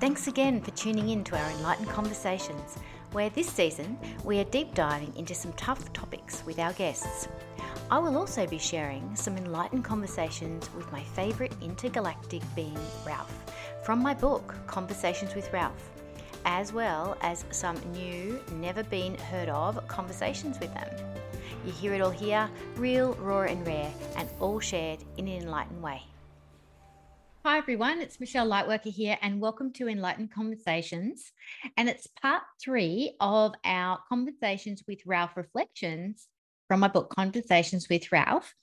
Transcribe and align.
Thanks 0.00 0.28
again 0.28 0.62
for 0.62 0.70
tuning 0.70 1.10
in 1.10 1.24
to 1.24 1.36
our 1.36 1.50
Enlightened 1.50 1.90
Conversations, 1.90 2.78
where 3.12 3.28
this 3.28 3.50
season 3.50 3.98
we 4.24 4.40
are 4.40 4.44
deep 4.44 4.74
diving 4.74 5.14
into 5.14 5.34
some 5.34 5.52
tough 5.52 5.92
topics 5.92 6.42
with 6.46 6.58
our 6.58 6.72
guests. 6.72 7.28
I 7.90 7.98
will 7.98 8.16
also 8.16 8.46
be 8.46 8.56
sharing 8.56 9.14
some 9.14 9.36
enlightened 9.36 9.84
conversations 9.84 10.70
with 10.74 10.90
my 10.90 11.02
favourite 11.02 11.52
intergalactic 11.60 12.40
being, 12.56 12.78
Ralph, 13.06 13.44
from 13.82 14.02
my 14.02 14.14
book, 14.14 14.54
Conversations 14.66 15.34
with 15.34 15.52
Ralph, 15.52 15.90
as 16.46 16.72
well 16.72 17.18
as 17.20 17.44
some 17.50 17.76
new, 17.92 18.40
never 18.54 18.82
been 18.82 19.18
heard 19.18 19.50
of 19.50 19.86
conversations 19.86 20.58
with 20.60 20.72
them. 20.72 20.88
You 21.66 21.72
hear 21.72 21.92
it 21.92 22.00
all 22.00 22.08
here, 22.08 22.48
real, 22.76 23.12
raw, 23.16 23.42
and 23.42 23.66
rare, 23.66 23.92
and 24.16 24.30
all 24.40 24.60
shared 24.60 25.00
in 25.18 25.28
an 25.28 25.42
enlightened 25.42 25.82
way. 25.82 26.00
Hi, 27.42 27.56
everyone. 27.56 28.02
It's 28.02 28.20
Michelle 28.20 28.46
Lightworker 28.46 28.92
here, 28.92 29.16
and 29.22 29.40
welcome 29.40 29.72
to 29.72 29.88
Enlightened 29.88 30.30
Conversations. 30.30 31.32
And 31.78 31.88
it's 31.88 32.06
part 32.06 32.42
three 32.62 33.16
of 33.18 33.54
our 33.64 33.98
Conversations 34.10 34.84
with 34.86 34.98
Ralph 35.06 35.38
reflections 35.38 36.28
from 36.68 36.80
my 36.80 36.88
book, 36.88 37.08
Conversations 37.08 37.88
with 37.88 38.12
Ralph. 38.12 38.54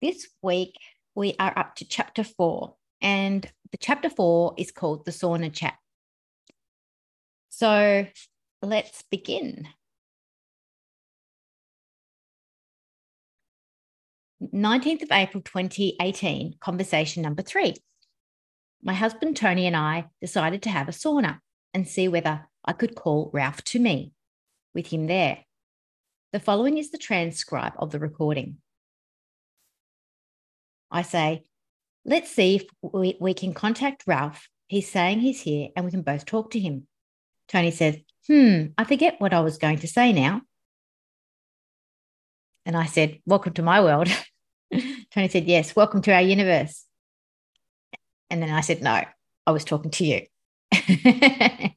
This 0.00 0.26
week, 0.40 0.74
we 1.14 1.34
are 1.38 1.52
up 1.54 1.74
to 1.76 1.84
chapter 1.84 2.24
four, 2.24 2.76
and 3.02 3.46
the 3.70 3.78
chapter 3.78 4.08
four 4.08 4.54
is 4.56 4.70
called 4.70 5.04
The 5.04 5.10
Sauna 5.10 5.52
Chat. 5.52 5.74
So 7.50 8.06
let's 8.62 9.04
begin. 9.10 9.68
19th 14.42 15.02
of 15.02 15.12
April 15.12 15.42
2018, 15.42 16.56
conversation 16.60 17.22
number 17.22 17.42
three. 17.42 17.74
My 18.82 18.94
husband 18.94 19.36
Tony 19.36 19.66
and 19.66 19.76
I 19.76 20.06
decided 20.20 20.62
to 20.62 20.70
have 20.70 20.88
a 20.88 20.92
sauna 20.92 21.38
and 21.72 21.88
see 21.88 22.08
whether 22.08 22.46
I 22.64 22.72
could 22.72 22.94
call 22.94 23.30
Ralph 23.32 23.62
to 23.64 23.78
me 23.78 24.12
with 24.74 24.88
him 24.88 25.06
there. 25.06 25.38
The 26.32 26.40
following 26.40 26.76
is 26.76 26.90
the 26.90 26.98
transcribe 26.98 27.72
of 27.78 27.90
the 27.90 27.98
recording. 27.98 28.58
I 30.90 31.02
say, 31.02 31.44
let's 32.04 32.30
see 32.30 32.56
if 32.56 32.64
we, 32.82 33.16
we 33.20 33.34
can 33.34 33.54
contact 33.54 34.04
Ralph. 34.06 34.48
He's 34.68 34.90
saying 34.90 35.20
he's 35.20 35.40
here 35.40 35.68
and 35.74 35.84
we 35.84 35.90
can 35.90 36.02
both 36.02 36.26
talk 36.26 36.50
to 36.50 36.60
him. 36.60 36.86
Tony 37.48 37.70
says, 37.70 37.96
hmm, 38.26 38.66
I 38.76 38.84
forget 38.84 39.20
what 39.20 39.32
I 39.32 39.40
was 39.40 39.58
going 39.58 39.78
to 39.78 39.88
say 39.88 40.12
now. 40.12 40.42
And 42.66 42.76
I 42.76 42.86
said, 42.86 43.20
Welcome 43.24 43.54
to 43.54 43.62
my 43.62 43.80
world. 43.80 44.08
Tony 45.12 45.28
said, 45.28 45.46
Yes, 45.46 45.76
welcome 45.76 46.02
to 46.02 46.12
our 46.12 46.20
universe. 46.20 46.84
And 48.28 48.42
then 48.42 48.50
I 48.50 48.60
said, 48.60 48.82
No, 48.82 49.02
I 49.46 49.50
was 49.52 49.64
talking 49.64 49.92
to 49.92 50.04
you. 50.04 50.22
and 50.72 51.72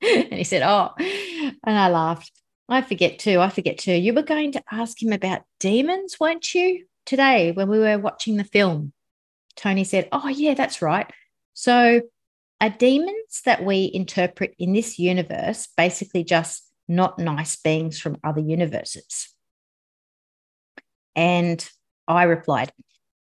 he 0.00 0.44
said, 0.44 0.62
Oh, 0.62 0.90
and 0.98 1.78
I 1.78 1.88
laughed. 1.88 2.32
I 2.68 2.82
forget 2.82 3.20
too. 3.20 3.38
I 3.38 3.50
forget 3.50 3.78
too. 3.78 3.92
You 3.92 4.14
were 4.14 4.22
going 4.22 4.52
to 4.52 4.62
ask 4.70 5.00
him 5.00 5.12
about 5.12 5.42
demons, 5.60 6.18
weren't 6.18 6.52
you, 6.54 6.86
today 7.06 7.52
when 7.52 7.68
we 7.68 7.78
were 7.78 7.98
watching 7.98 8.36
the 8.36 8.44
film? 8.44 8.92
Tony 9.54 9.84
said, 9.84 10.08
Oh, 10.10 10.28
yeah, 10.28 10.54
that's 10.54 10.82
right. 10.82 11.06
So, 11.54 12.00
are 12.60 12.70
demons 12.70 13.42
that 13.44 13.64
we 13.64 13.90
interpret 13.94 14.56
in 14.58 14.72
this 14.72 14.98
universe 14.98 15.68
basically 15.76 16.24
just 16.24 16.68
not 16.88 17.18
nice 17.18 17.54
beings 17.56 18.00
from 18.00 18.18
other 18.24 18.40
universes? 18.40 19.31
And 21.14 21.66
I 22.08 22.24
replied, 22.24 22.72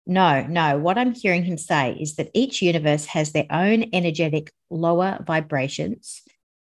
No, 0.06 0.46
no. 0.46 0.78
What 0.78 0.98
I'm 0.98 1.14
hearing 1.14 1.44
him 1.44 1.58
say 1.58 1.96
is 2.00 2.16
that 2.16 2.30
each 2.34 2.62
universe 2.62 3.06
has 3.06 3.32
their 3.32 3.46
own 3.50 3.86
energetic 3.92 4.52
lower 4.70 5.22
vibrations 5.26 6.22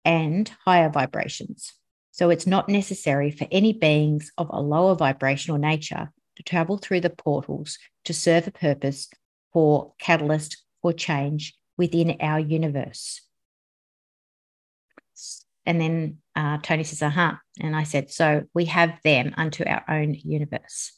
and 0.04 0.50
higher 0.64 0.90
vibrations. 0.90 1.72
So 2.10 2.30
it's 2.30 2.46
not 2.46 2.68
necessary 2.68 3.30
for 3.30 3.46
any 3.50 3.72
beings 3.72 4.32
of 4.36 4.48
a 4.50 4.60
lower 4.60 4.94
vibrational 4.94 5.58
nature 5.58 6.12
to 6.36 6.42
travel 6.42 6.76
through 6.78 7.00
the 7.00 7.10
portals 7.10 7.78
to 8.04 8.12
serve 8.12 8.46
a 8.46 8.50
purpose 8.50 9.08
for 9.52 9.92
catalyst 9.98 10.64
for 10.82 10.92
change 10.92 11.54
within 11.76 12.16
our 12.20 12.40
universe. 12.40 13.20
And 15.66 15.80
then 15.80 16.18
uh, 16.34 16.58
Tony 16.62 16.84
says, 16.84 17.02
uh 17.02 17.10
huh. 17.10 17.34
And 17.60 17.76
I 17.76 17.84
said, 17.84 18.10
so 18.10 18.42
we 18.54 18.64
have 18.66 18.98
them 19.04 19.34
unto 19.36 19.64
our 19.64 19.84
own 19.88 20.14
universe. 20.14 20.92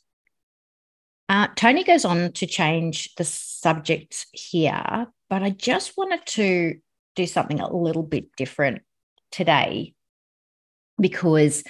Uh, 1.33 1.49
Tony 1.57 1.83
goes 1.83 2.05
on 2.05 2.31
to 2.33 2.47
change 2.47 3.15
the 3.15 3.25
subject 3.25 4.27
here, 4.33 5.07
but 5.31 5.43
I 5.43 5.49
just 5.49 5.97
wanted 5.97 6.27
to 6.27 6.75
do 7.17 7.27
something 7.27 7.59
a 7.59 7.75
little 7.75 8.03
bit 8.03 8.27
different 8.37 8.83
today 9.31 9.95
because 11.01 11.65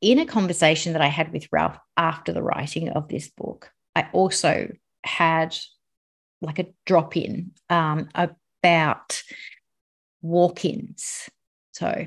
in 0.00 0.20
a 0.20 0.24
conversation 0.24 0.92
that 0.92 1.02
I 1.02 1.08
had 1.08 1.32
with 1.32 1.48
Ralph 1.50 1.76
after 1.96 2.32
the 2.32 2.44
writing 2.44 2.90
of 2.90 3.08
this 3.08 3.28
book, 3.28 3.72
I 3.96 4.08
also 4.12 4.70
had 5.02 5.56
like 6.40 6.60
a 6.60 6.68
drop 6.86 7.16
in 7.16 7.50
um, 7.68 8.08
about 8.14 9.20
walk 10.22 10.64
ins. 10.64 11.28
So, 11.72 12.06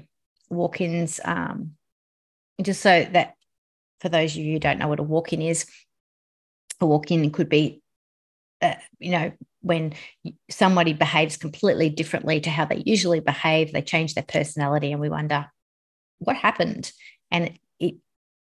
walk 0.49 0.79
ins, 0.79 1.19
um, 1.25 1.71
just 2.61 2.79
so 2.79 3.05
that 3.11 3.33
for 3.99 4.07
those 4.07 4.31
of 4.31 4.37
you 4.37 4.53
who 4.53 4.59
don't 4.59 4.79
know 4.79 4.87
what 4.87 5.01
a 5.01 5.03
walk 5.03 5.33
in 5.33 5.41
is, 5.41 5.65
walk 6.85 7.11
in 7.11 7.31
could 7.31 7.49
be, 7.49 7.81
uh, 8.61 8.75
you 8.99 9.11
know, 9.11 9.31
when 9.61 9.93
somebody 10.49 10.93
behaves 10.93 11.37
completely 11.37 11.89
differently 11.89 12.41
to 12.41 12.49
how 12.49 12.65
they 12.65 12.83
usually 12.85 13.19
behave, 13.19 13.71
they 13.71 13.81
change 13.81 14.13
their 14.13 14.23
personality, 14.23 14.91
and 14.91 15.01
we 15.01 15.09
wonder 15.09 15.47
what 16.19 16.35
happened. 16.35 16.91
And 17.29 17.57
it, 17.79 17.95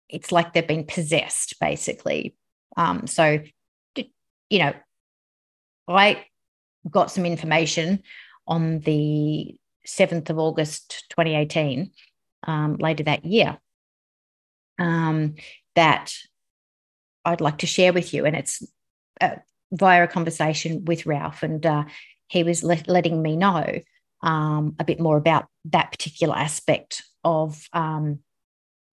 it's 0.09 0.31
like 0.31 0.53
they've 0.53 0.67
been 0.67 0.85
possessed, 0.85 1.55
basically. 1.59 2.35
Um, 2.75 3.07
so, 3.07 3.39
you 4.49 4.59
know, 4.59 4.73
I 5.87 6.25
got 6.89 7.11
some 7.11 7.25
information 7.25 8.03
on 8.45 8.79
the 8.79 9.55
7th 9.85 10.29
of 10.29 10.39
August 10.39 11.05
2018, 11.09 11.91
um, 12.43 12.75
later 12.75 13.03
that 13.03 13.25
year, 13.25 13.57
um, 14.79 15.35
that 15.75 16.13
I'd 17.27 17.41
like 17.41 17.59
to 17.59 17.67
share 17.67 17.93
with 17.93 18.13
you. 18.13 18.25
And 18.25 18.35
it's 18.35 18.63
uh, 19.21 19.35
via 19.71 20.03
a 20.03 20.07
conversation 20.07 20.85
with 20.85 21.05
Ralph. 21.05 21.43
And 21.43 21.65
uh, 21.65 21.85
he 22.27 22.43
was 22.43 22.63
letting 22.63 23.21
me 23.21 23.35
know 23.35 23.79
um, 24.23 24.75
a 24.79 24.83
bit 24.83 24.99
more 24.99 25.17
about 25.17 25.45
that 25.65 25.91
particular 25.91 26.35
aspect 26.35 27.03
of 27.23 27.67
um, 27.73 28.19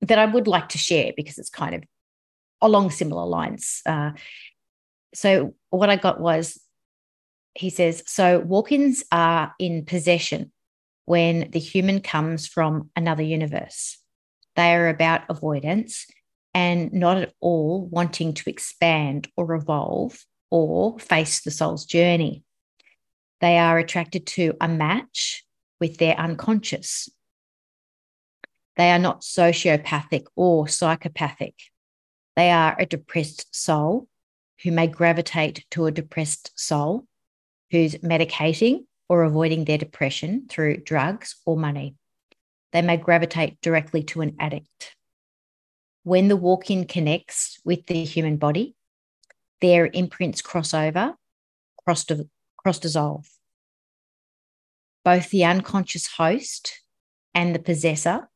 that 0.02 0.18
I 0.18 0.26
would 0.26 0.46
like 0.46 0.70
to 0.70 0.78
share 0.78 1.12
because 1.16 1.38
it's 1.38 1.50
kind 1.50 1.74
of 1.74 1.84
along 2.60 2.90
similar 2.90 3.24
lines. 3.24 3.80
Uh, 3.86 4.12
so, 5.14 5.54
what 5.70 5.90
I 5.90 5.96
got 5.96 6.20
was 6.20 6.60
he 7.54 7.70
says, 7.70 8.02
so 8.06 8.40
walk 8.40 8.72
ins 8.72 9.04
are 9.12 9.54
in 9.58 9.84
possession 9.84 10.50
when 11.04 11.50
the 11.50 11.60
human 11.60 12.00
comes 12.00 12.48
from 12.48 12.90
another 12.96 13.22
universe. 13.22 13.98
They 14.56 14.74
are 14.74 14.88
about 14.88 15.22
avoidance 15.28 16.06
and 16.54 16.92
not 16.92 17.18
at 17.18 17.34
all 17.40 17.86
wanting 17.86 18.32
to 18.32 18.48
expand 18.48 19.28
or 19.36 19.54
evolve 19.54 20.24
or 20.50 20.98
face 21.00 21.42
the 21.42 21.50
soul's 21.50 21.84
journey. 21.84 22.44
They 23.40 23.58
are 23.58 23.78
attracted 23.78 24.26
to 24.28 24.54
a 24.60 24.68
match 24.68 25.44
with 25.80 25.98
their 25.98 26.16
unconscious. 26.16 27.08
They 28.76 28.90
are 28.90 28.98
not 28.98 29.22
sociopathic 29.22 30.26
or 30.36 30.68
psychopathic. 30.68 31.54
They 32.36 32.50
are 32.50 32.76
a 32.78 32.86
depressed 32.86 33.54
soul 33.54 34.08
who 34.62 34.70
may 34.70 34.86
gravitate 34.86 35.64
to 35.72 35.86
a 35.86 35.92
depressed 35.92 36.52
soul 36.54 37.06
who's 37.70 37.96
medicating 37.96 38.84
or 39.08 39.24
avoiding 39.24 39.64
their 39.64 39.78
depression 39.78 40.46
through 40.48 40.78
drugs 40.78 41.36
or 41.44 41.56
money. 41.56 41.96
They 42.72 42.82
may 42.82 42.96
gravitate 42.96 43.60
directly 43.60 44.02
to 44.04 44.20
an 44.20 44.36
addict 44.40 44.93
when 46.04 46.28
the 46.28 46.36
walk 46.36 46.70
in 46.70 46.86
connects 46.86 47.58
with 47.64 47.86
the 47.86 48.04
human 48.04 48.36
body, 48.36 48.76
their 49.60 49.86
imprints 49.86 50.42
cross 50.42 50.72
over, 50.72 51.14
cross, 51.84 52.06
cross 52.58 52.78
dissolve. 52.78 53.26
Both 55.04 55.30
the 55.30 55.44
unconscious 55.44 56.06
host 56.06 56.82
and 57.34 57.54
the 57.54 57.58
possessor 57.58 58.28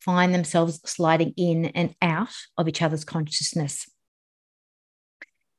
find 0.00 0.32
themselves 0.32 0.80
sliding 0.88 1.34
in 1.36 1.66
and 1.66 1.94
out 2.00 2.34
of 2.56 2.68
each 2.68 2.80
other's 2.80 3.04
consciousness. 3.04 3.88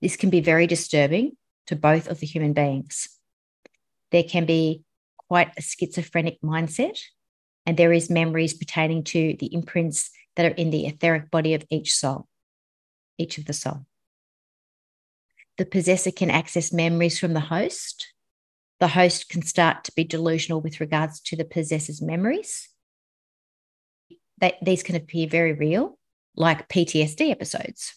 This 0.02 0.16
can 0.16 0.30
be 0.30 0.40
very 0.40 0.68
disturbing 0.68 1.34
to 1.68 1.76
both 1.76 2.08
of 2.08 2.22
the 2.22 2.28
human 2.28 2.54
beings. 2.54 3.10
There 4.12 4.24
can 4.24 4.46
be 4.46 4.84
quite 5.18 5.52
a 5.58 5.62
schizophrenic 5.62 6.40
mindset, 6.42 6.98
and 7.66 7.76
there 7.76 7.92
is 7.92 8.10
memories 8.10 8.54
pertaining 8.54 9.04
to 9.06 9.36
the 9.38 9.54
imprints 9.54 10.12
that 10.38 10.46
are 10.46 10.56
in 10.56 10.70
the 10.70 10.86
etheric 10.86 11.30
body 11.30 11.54
of 11.54 11.66
each 11.70 11.94
soul, 11.94 12.26
each 13.18 13.38
of 13.38 13.44
the 13.44 13.54
soul. 13.54 13.86
The 15.58 15.66
possessor 15.66 16.12
can 16.12 16.32
access 16.32 16.72
memories 16.72 17.20
from 17.20 17.34
the 17.34 17.42
host 17.42 18.14
the 18.80 18.90
host 18.90 19.30
can 19.30 19.42
start 19.42 19.84
to 19.86 19.92
be 19.94 20.04
delusional 20.04 20.62
with 20.62 20.80
regards 20.80 21.20
to 21.22 21.36
the 21.36 21.46
possessor's 21.46 22.02
memories. 22.02 22.70
They, 24.40 24.56
these 24.62 24.84
can 24.84 24.96
appear 24.96 25.28
very 25.28 25.54
real, 25.54 25.98
like 26.36 26.70
PTSD 26.70 27.32
episodes. 27.32 27.96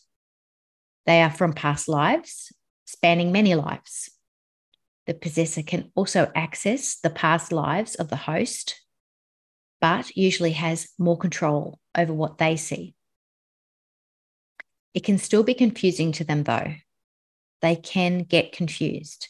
They 1.04 1.22
are 1.22 1.30
from 1.30 1.52
past 1.52 1.86
lives, 1.86 2.52
spanning 2.86 3.30
many 3.30 3.54
lives. 3.54 4.10
The 5.06 5.14
possessor 5.14 5.62
can 5.62 5.90
also 5.94 6.30
access 6.34 6.96
the 6.96 7.10
past 7.10 7.52
lives 7.52 7.94
of 7.94 8.08
the 8.08 8.16
host, 8.16 8.80
but 9.80 10.16
usually 10.16 10.52
has 10.52 10.88
more 10.98 11.18
control 11.18 11.78
over 11.96 12.12
what 12.12 12.38
they 12.38 12.56
see. 12.56 12.94
It 14.94 15.04
can 15.04 15.18
still 15.18 15.42
be 15.42 15.54
confusing 15.54 16.12
to 16.12 16.24
them, 16.24 16.42
though. 16.42 16.74
They 17.62 17.76
can 17.76 18.20
get 18.20 18.52
confused. 18.52 19.28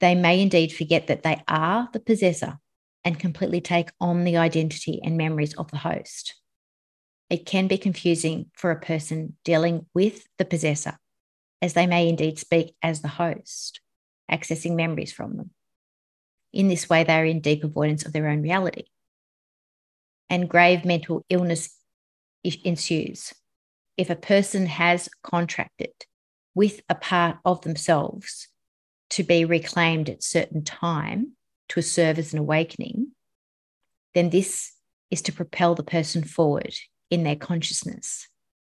They 0.00 0.14
may 0.14 0.40
indeed 0.40 0.72
forget 0.72 1.08
that 1.08 1.22
they 1.22 1.42
are 1.48 1.88
the 1.92 2.00
possessor 2.00 2.58
and 3.04 3.18
completely 3.18 3.60
take 3.60 3.90
on 4.00 4.24
the 4.24 4.36
identity 4.36 5.00
and 5.02 5.16
memories 5.16 5.54
of 5.54 5.70
the 5.70 5.78
host. 5.78 6.34
It 7.30 7.46
can 7.46 7.68
be 7.68 7.78
confusing 7.78 8.50
for 8.54 8.70
a 8.70 8.80
person 8.80 9.36
dealing 9.44 9.86
with 9.94 10.26
the 10.38 10.44
possessor, 10.44 10.98
as 11.60 11.74
they 11.74 11.86
may 11.86 12.08
indeed 12.08 12.38
speak 12.38 12.74
as 12.82 13.02
the 13.02 13.08
host, 13.08 13.80
accessing 14.30 14.74
memories 14.74 15.12
from 15.12 15.36
them. 15.36 15.50
In 16.52 16.68
this 16.68 16.88
way, 16.88 17.04
they 17.04 17.14
are 17.14 17.24
in 17.24 17.40
deep 17.40 17.64
avoidance 17.64 18.06
of 18.06 18.12
their 18.12 18.28
own 18.28 18.42
reality. 18.42 18.84
And 20.30 20.48
grave 20.48 20.84
mental 20.84 21.24
illness 21.30 21.74
ensues 22.44 23.32
if 23.96 24.10
a 24.10 24.16
person 24.16 24.66
has 24.66 25.08
contracted 25.22 25.92
with 26.54 26.80
a 26.88 26.94
part 26.94 27.38
of 27.44 27.60
themselves 27.62 28.48
to 29.10 29.22
be 29.22 29.44
reclaimed 29.44 30.08
at 30.08 30.22
certain 30.22 30.62
time 30.64 31.32
to 31.70 31.82
serve 31.82 32.18
as 32.18 32.32
an 32.32 32.38
awakening, 32.38 33.08
then 34.14 34.30
this 34.30 34.72
is 35.10 35.22
to 35.22 35.32
propel 35.32 35.74
the 35.74 35.82
person 35.82 36.22
forward 36.22 36.74
in 37.10 37.24
their 37.24 37.36
consciousness. 37.36 38.28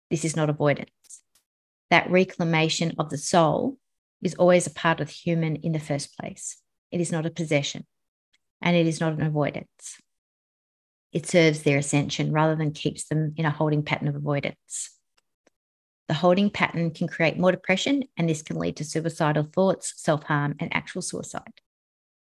This 0.10 0.24
is 0.24 0.36
not 0.36 0.50
avoidance. 0.50 0.92
That 1.90 2.10
reclamation 2.10 2.94
of 2.98 3.10
the 3.10 3.18
soul 3.18 3.78
is 4.22 4.36
always 4.36 4.68
a 4.68 4.72
part 4.72 5.00
of 5.00 5.08
the 5.08 5.14
human 5.14 5.58
in 5.58 5.74
the 5.74 5.80
first 5.80 6.18
place. 6.18 6.58
It 6.92 7.02
is 7.02 7.12
not 7.12 7.26
a 7.26 7.32
possession 7.32 7.86
and 8.62 8.76
it 8.76 8.88
is 8.88 9.00
not 9.00 9.14
an 9.14 9.22
avoidance. 9.22 9.98
It 11.14 11.26
serves 11.26 11.64
their 11.64 11.78
ascension 11.78 12.32
rather 12.32 12.56
than 12.56 12.72
keeps 12.72 13.08
them 13.08 13.34
in 13.38 13.46
a 13.46 13.52
holding 13.52 13.84
pattern 13.84 14.08
of 14.08 14.16
avoidance. 14.16 14.92
The 16.08 16.14
holding 16.14 16.50
pattern 16.50 16.92
can 16.92 17.08
create 17.08 17.38
more 17.38 17.52
depression, 17.52 18.04
and 18.16 18.30
this 18.30 18.42
can 18.42 18.58
lead 18.58 18.78
to 18.78 18.86
suicidal 18.86 19.44
thoughts, 19.44 19.94
self 19.98 20.24
harm, 20.24 20.56
and 20.60 20.74
actual 20.74 21.02
suicide. 21.02 21.62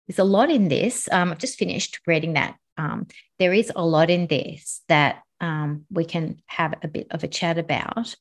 There's 0.07 0.19
a 0.19 0.23
lot 0.23 0.49
in 0.49 0.67
this. 0.67 1.07
Um, 1.11 1.31
I've 1.31 1.37
just 1.37 1.59
finished 1.59 1.99
reading 2.07 2.33
that. 2.33 2.55
Um, 2.77 3.07
there 3.39 3.53
is 3.53 3.71
a 3.75 3.85
lot 3.85 4.09
in 4.09 4.27
this 4.27 4.81
that 4.87 5.21
um, 5.41 5.85
we 5.91 6.05
can 6.05 6.41
have 6.47 6.73
a 6.81 6.87
bit 6.87 7.07
of 7.11 7.23
a 7.23 7.27
chat 7.27 7.57
about. 7.57 8.15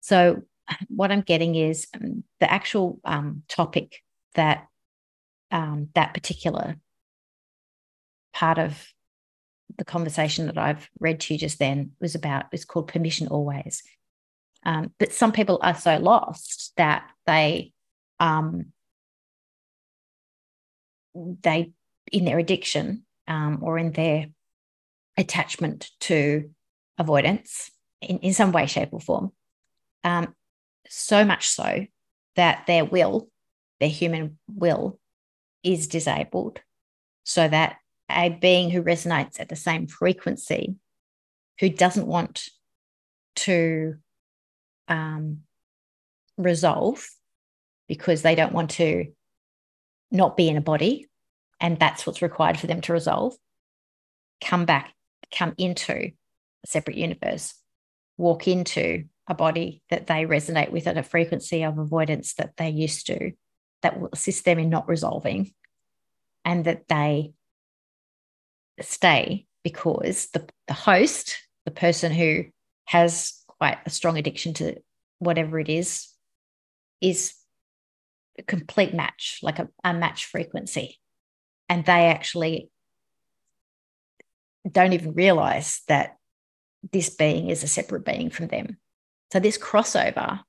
So, 0.00 0.42
what 0.88 1.10
I'm 1.12 1.22
getting 1.22 1.54
is 1.54 1.86
um, 1.94 2.24
the 2.40 2.50
actual 2.50 3.00
um, 3.04 3.44
topic 3.48 4.00
that 4.34 4.66
um, 5.50 5.88
that 5.94 6.14
particular 6.14 6.76
part 8.32 8.58
of 8.58 8.92
the 9.78 9.84
conversation 9.84 10.46
that 10.46 10.58
I've 10.58 10.88
read 11.00 11.20
to 11.20 11.34
you 11.34 11.38
just 11.40 11.58
then 11.58 11.92
was 12.00 12.14
about 12.14 12.46
is 12.52 12.64
called 12.64 12.88
permission 12.88 13.28
always. 13.28 13.82
Um, 14.64 14.92
but 14.98 15.12
some 15.12 15.32
people 15.32 15.58
are 15.62 15.74
so 15.74 15.98
lost 15.98 16.72
that 16.76 17.10
they 17.26 17.72
um, 18.20 18.66
they 21.14 21.72
in 22.10 22.24
their 22.24 22.38
addiction 22.38 23.04
um, 23.26 23.58
or 23.62 23.78
in 23.78 23.92
their 23.92 24.26
attachment 25.16 25.90
to 26.00 26.50
avoidance 26.98 27.70
in, 28.00 28.18
in 28.18 28.32
some 28.32 28.52
way, 28.52 28.66
shape, 28.66 28.90
or 28.92 29.00
form. 29.00 29.32
Um, 30.04 30.34
so 30.88 31.24
much 31.24 31.48
so 31.48 31.86
that 32.36 32.66
their 32.66 32.84
will, 32.84 33.28
their 33.80 33.88
human 33.88 34.38
will, 34.48 34.98
is 35.62 35.86
disabled, 35.86 36.60
so 37.24 37.46
that 37.46 37.76
a 38.14 38.30
being 38.30 38.70
who 38.70 38.82
resonates 38.82 39.40
at 39.40 39.48
the 39.48 39.56
same 39.56 39.86
frequency, 39.86 40.76
who 41.60 41.68
doesn't 41.68 42.06
want 42.06 42.48
to 43.36 43.96
um, 44.88 45.40
resolve 46.36 47.08
because 47.88 48.22
they 48.22 48.34
don't 48.34 48.52
want 48.52 48.70
to 48.70 49.06
not 50.10 50.36
be 50.36 50.48
in 50.48 50.56
a 50.56 50.62
body, 50.62 51.08
and 51.60 51.78
that's 51.78 52.06
what's 52.06 52.22
required 52.22 52.58
for 52.58 52.66
them 52.66 52.80
to 52.82 52.92
resolve, 52.92 53.34
come 54.42 54.64
back, 54.64 54.92
come 55.34 55.54
into 55.56 55.92
a 55.92 56.14
separate 56.66 56.96
universe, 56.96 57.54
walk 58.18 58.46
into 58.48 59.04
a 59.28 59.34
body 59.34 59.82
that 59.88 60.06
they 60.06 60.24
resonate 60.24 60.70
with 60.70 60.86
at 60.86 60.98
a 60.98 61.02
frequency 61.02 61.62
of 61.62 61.78
avoidance 61.78 62.34
that 62.34 62.56
they 62.56 62.68
used 62.68 63.06
to, 63.06 63.32
that 63.82 63.98
will 63.98 64.10
assist 64.12 64.44
them 64.44 64.58
in 64.58 64.68
not 64.68 64.88
resolving, 64.88 65.52
and 66.44 66.64
that 66.64 66.88
they 66.88 67.32
stay 68.84 69.46
because 69.62 70.28
the, 70.28 70.48
the 70.68 70.74
host, 70.74 71.36
the 71.64 71.70
person 71.70 72.12
who 72.12 72.44
has 72.86 73.42
quite 73.46 73.78
a 73.86 73.90
strong 73.90 74.18
addiction 74.18 74.54
to 74.54 74.76
whatever 75.18 75.58
it 75.58 75.68
is, 75.68 76.08
is 77.00 77.34
a 78.38 78.42
complete 78.42 78.94
match, 78.94 79.38
like 79.42 79.58
a, 79.58 79.68
a 79.84 79.92
match 79.92 80.26
frequency. 80.26 80.98
And 81.68 81.84
they 81.84 82.06
actually 82.06 82.70
don't 84.70 84.92
even 84.92 85.14
realize 85.14 85.82
that 85.88 86.16
this 86.92 87.10
being 87.10 87.48
is 87.48 87.62
a 87.62 87.68
separate 87.68 88.04
being 88.04 88.30
from 88.30 88.48
them. 88.48 88.78
So 89.32 89.40
this 89.40 89.58
crossover 89.58 90.40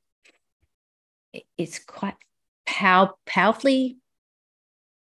is 1.58 1.80
quite 1.80 2.16
pow- 2.66 3.16
powerfully 3.26 3.98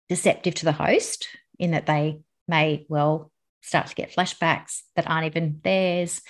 deceptive 0.08 0.55
to 0.55 0.64
the 0.64 0.73
host 0.73 1.28
in 1.58 1.73
that 1.73 1.87
they 1.87 2.20
may 2.48 2.87
well 2.88 3.31
start 3.62 3.88
to 3.88 3.94
get 3.94 4.14
flashbacks 4.14 4.82
that 4.94 5.08
aren't 5.08 5.26
even 5.26 5.60
theirs. 5.62 6.22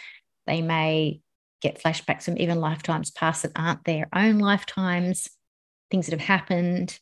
They 0.46 0.62
may 0.62 1.20
get 1.60 1.82
flashbacks 1.82 2.24
from 2.24 2.38
even 2.38 2.60
lifetimes 2.60 3.10
past 3.10 3.42
that 3.42 3.52
aren't 3.56 3.84
their 3.84 4.08
own 4.14 4.38
lifetimes, 4.38 5.28
things 5.90 6.06
that 6.06 6.18
have 6.18 6.26
happened 6.26 6.98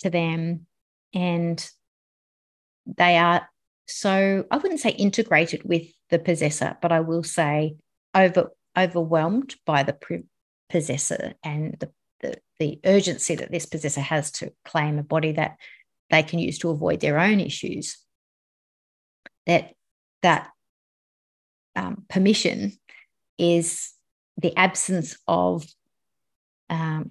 to 0.00 0.10
them. 0.10 0.66
And 1.14 1.70
they 2.86 3.16
are 3.16 3.48
so, 3.86 4.44
I 4.50 4.56
wouldn't 4.56 4.80
say 4.80 4.90
integrated 4.90 5.62
with 5.64 5.86
the 6.10 6.18
possessor, 6.18 6.76
but 6.80 6.92
I 6.92 7.00
will 7.00 7.22
say 7.22 7.76
over 8.14 8.50
overwhelmed 8.76 9.54
by 9.66 9.82
the 9.82 9.96
possessor 10.70 11.34
and 11.44 11.76
the, 11.78 11.90
the, 12.20 12.38
the 12.58 12.80
urgency 12.84 13.34
that 13.34 13.50
this 13.50 13.66
possessor 13.66 14.00
has 14.00 14.30
to 14.32 14.52
claim 14.64 14.98
a 14.98 15.02
body 15.02 15.32
that 15.32 15.56
they 16.10 16.22
can 16.22 16.38
use 16.38 16.58
to 16.58 16.70
avoid 16.70 17.00
their 17.00 17.18
own 17.18 17.40
issues. 17.40 17.98
That 19.46 19.74
that 20.22 20.50
um, 21.74 22.04
permission 22.08 22.72
is 23.38 23.92
the 24.36 24.56
absence 24.56 25.16
of 25.26 25.66
um, 26.70 27.10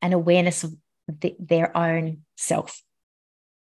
an 0.00 0.12
awareness 0.12 0.64
of 0.64 0.74
the, 1.08 1.36
their 1.38 1.76
own 1.76 2.22
self 2.36 2.82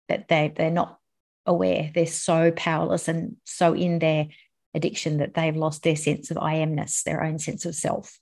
that 0.08 0.28
they 0.28 0.54
they're 0.56 0.72
not 0.72 0.98
aware 1.46 1.92
they're 1.94 2.06
so 2.06 2.52
powerless 2.52 3.08
and 3.08 3.36
so 3.44 3.74
in 3.74 4.00
their 4.00 4.28
addiction 4.74 5.18
that 5.18 5.34
they've 5.34 5.56
lost 5.56 5.84
their 5.84 5.96
sense 5.96 6.32
of 6.32 6.38
I 6.38 6.56
amness, 6.56 7.04
their 7.04 7.24
own 7.24 7.40
sense 7.40 7.66
of 7.66 7.76
self. 7.76 8.20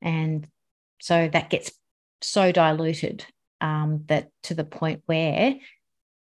And 0.00 0.46
so 1.00 1.28
that 1.32 1.50
gets 1.50 1.72
so 2.20 2.52
diluted 2.52 3.24
um, 3.60 4.04
that 4.06 4.30
to 4.44 4.54
the 4.54 4.64
point 4.64 5.02
where 5.06 5.56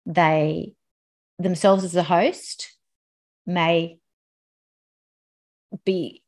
they 0.07 0.73
themselves 1.39 1.85
as 1.85 1.95
a 1.95 2.03
host 2.03 2.77
may 3.47 3.99
be 5.85 6.23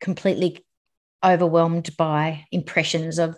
completely 0.00 0.64
overwhelmed 1.24 1.96
by 1.96 2.44
impressions 2.52 3.18
of 3.18 3.36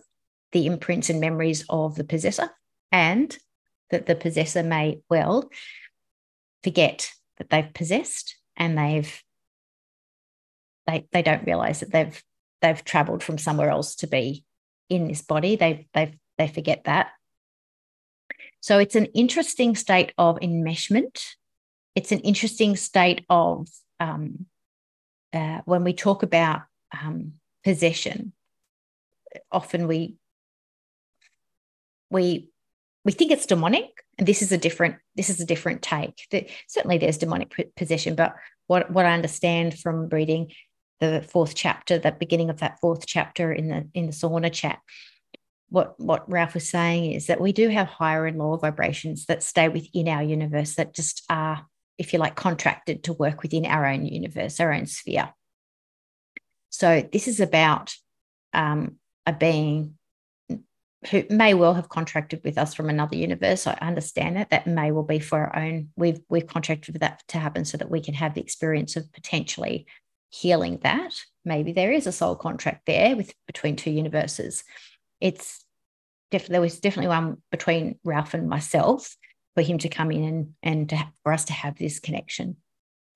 the 0.53 0.67
imprints 0.67 1.11
and 1.11 1.21
memories 1.21 1.65
of 1.69 1.95
the 1.95 2.05
possessor, 2.05 2.51
and 2.91 3.37
that 3.91 4.07
the 4.07 4.15
possessor 4.15 4.63
may 4.63 5.01
well 5.09 5.49
forget 6.63 7.11
that 7.39 7.51
they've 7.51 7.73
possessed 7.73 8.37
and 8.57 8.77
they've 8.77 9.23
they 10.87 11.07
they 11.13 11.23
don't 11.23 11.47
realize 11.47 11.81
that 11.81 11.93
they've 11.93 12.23
they've 12.61 12.85
traveled 12.85 13.23
from 13.23 13.39
somewhere 13.39 13.71
else 13.71 13.95
to 13.97 14.07
be 14.07 14.45
in 14.89 15.07
this 15.07 15.23
body. 15.23 15.57
They 15.57 15.87
they 15.95 16.19
they 16.39 16.49
forget 16.49 16.85
that 16.85 17.11
so 18.69 18.79
it's 18.79 18.97
an 18.97 19.07
interesting 19.07 19.75
state 19.75 20.13
of 20.19 20.37
enmeshment 20.41 21.19
it's 21.99 22.13
an 22.13 22.21
interesting 22.21 22.77
state 22.77 23.25
of 23.29 23.67
um, 23.99 24.47
uh, 25.33 25.61
when 25.65 25.85
we 25.85 25.93
talk 25.93 26.23
about 26.23 26.63
um, 26.93 27.35
possession, 27.65 28.33
often 29.51 29.89
we 29.89 30.17
we 32.11 32.49
we 33.05 33.13
think 33.13 33.33
it's 33.33 33.47
demonic, 33.47 33.91
and 34.17 34.29
this 34.29 34.43
is 34.43 34.53
a 34.53 34.59
different 34.59 34.97
this 35.17 35.29
is 35.29 35.41
a 35.41 35.45
different 35.45 35.83
take. 35.83 36.47
certainly, 36.69 36.99
there's 36.99 37.19
demonic 37.19 37.73
possession, 37.77 38.15
but 38.15 38.35
what 38.69 38.91
what 38.91 39.05
I 39.05 39.13
understand 39.13 39.79
from 39.79 40.09
reading 40.09 40.53
the 41.01 41.25
fourth 41.29 41.55
chapter, 41.55 41.99
the 41.99 42.13
beginning 42.13 42.49
of 42.49 42.61
that 42.61 42.79
fourth 42.81 43.07
chapter 43.07 43.53
in 43.53 43.69
the 43.69 43.89
in 43.93 44.07
the 44.07 44.13
sauna 44.13 44.53
chat, 44.53 44.79
what 45.71 45.99
what 46.01 46.31
Ralph 46.31 46.55
was 46.55 46.69
saying 46.69 47.13
is 47.13 47.27
that 47.27 47.41
we 47.41 47.53
do 47.53 47.69
have 47.69 47.87
higher 47.89 48.27
and 48.27 48.39
lower 48.39 48.59
vibrations 48.59 49.27
that 49.27 49.43
stay 49.43 49.69
within 49.69 50.09
our 50.09 50.23
universe 50.23 50.75
that 50.75 50.95
just 50.95 51.25
are, 51.29 51.67
if 51.99 52.13
you 52.13 52.19
like, 52.19 52.37
contracted 52.37 53.05
to 53.05 53.13
work 53.13 53.43
within 53.43 53.67
our 53.67 53.87
own 53.87 54.07
universe, 54.07 54.61
our 54.61 54.73
own 54.73 54.87
sphere. 54.87 55.33
So 56.71 57.07
this 57.13 57.29
is 57.29 57.41
about 57.41 57.95
um, 58.53 58.97
a 59.27 59.33
being 59.33 59.99
who 61.11 61.25
may 61.31 61.55
well 61.55 61.75
have 61.75 61.89
contracted 61.89 62.41
with 62.45 62.59
us 62.59 62.75
from 62.75 62.89
another 62.89 63.17
universe. 63.17 63.67
I 63.67 63.75
understand 63.81 64.37
that. 64.37 64.51
That 64.51 64.67
may 64.67 64.91
well 64.91 65.05
be 65.05 65.21
for 65.21 65.39
our 65.39 65.57
own. 65.57 65.91
We've 65.97 66.21
we've 66.29 66.47
contracted 66.47 66.95
for 66.95 66.99
that 66.99 67.23
to 67.29 67.39
happen 67.39 67.65
so 67.65 67.79
that 67.79 67.91
we 67.91 68.01
can 68.01 68.15
have 68.15 68.35
the 68.35 68.41
experience 68.41 68.97
of 68.97 69.13
potentially 69.13 69.87
healing 70.31 70.79
that. 70.83 71.15
Maybe 71.45 71.73
there 71.73 71.93
is 71.93 72.07
a 72.07 72.13
soul 72.13 72.37
contract 72.37 72.87
there 72.87 73.17
with 73.17 73.33
between 73.47 73.77
two 73.77 73.91
universes. 73.91 74.65
It's 75.21 75.65
definitely 76.31 76.53
there 76.53 76.61
was 76.61 76.81
definitely 76.81 77.09
one 77.09 77.43
between 77.51 77.99
Ralph 78.05 78.35
and 78.35 78.49
myself 78.49 79.17
for 79.55 79.63
him 79.63 79.79
to 79.79 79.89
come 79.89 80.11
in 80.11 80.25
and 80.25 80.55
and 80.63 80.89
to, 80.91 81.13
for 81.23 81.33
us 81.33 81.47
to 81.47 81.53
have 81.53 81.77
this 81.77 82.01
connection 82.01 82.57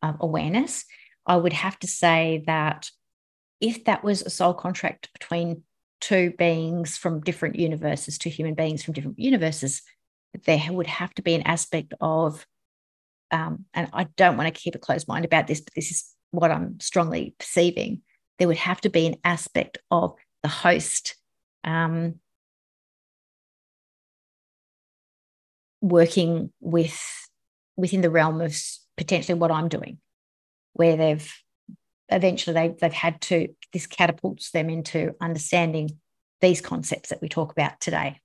of 0.02 0.16
awareness. 0.20 0.84
I 1.26 1.36
would 1.36 1.52
have 1.52 1.78
to 1.80 1.86
say 1.86 2.42
that 2.46 2.90
if 3.60 3.84
that 3.84 4.02
was 4.02 4.22
a 4.22 4.30
soul 4.30 4.54
contract 4.54 5.10
between 5.12 5.62
two 6.00 6.32
beings 6.36 6.96
from 6.96 7.20
different 7.20 7.56
universes, 7.56 8.18
two 8.18 8.28
human 8.28 8.54
beings 8.54 8.82
from 8.82 8.92
different 8.92 9.20
universes, 9.20 9.82
there 10.44 10.60
would 10.70 10.88
have 10.88 11.14
to 11.14 11.22
be 11.22 11.34
an 11.34 11.42
aspect 11.42 11.94
of, 12.00 12.44
um, 13.30 13.66
and 13.72 13.88
I 13.92 14.08
don't 14.16 14.36
want 14.36 14.52
to 14.52 14.60
keep 14.60 14.74
a 14.74 14.80
closed 14.80 15.06
mind 15.06 15.24
about 15.24 15.46
this, 15.46 15.60
but 15.60 15.74
this 15.74 15.92
is 15.92 16.12
what 16.32 16.50
I'm 16.50 16.80
strongly 16.80 17.36
perceiving. 17.38 18.02
There 18.38 18.48
would 18.48 18.56
have 18.56 18.80
to 18.80 18.90
be 18.90 19.06
an 19.06 19.16
aspect 19.24 19.78
of 19.92 20.14
the 20.42 20.48
host 20.48 21.14
um, 21.64 22.16
working 25.80 26.52
with 26.60 27.00
within 27.76 28.00
the 28.00 28.10
realm 28.10 28.40
of 28.40 28.56
potentially 28.96 29.38
what 29.38 29.50
I'm 29.50 29.68
doing, 29.68 29.98
where 30.74 30.96
they've 30.96 31.32
eventually 32.08 32.54
they, 32.54 32.74
they've 32.80 32.92
had 32.92 33.20
to 33.22 33.48
this 33.72 33.86
catapults 33.86 34.50
them 34.50 34.68
into 34.68 35.14
understanding 35.20 35.98
these 36.40 36.60
concepts 36.60 37.08
that 37.08 37.22
we 37.22 37.28
talk 37.28 37.52
about 37.52 37.80
today 37.80 38.20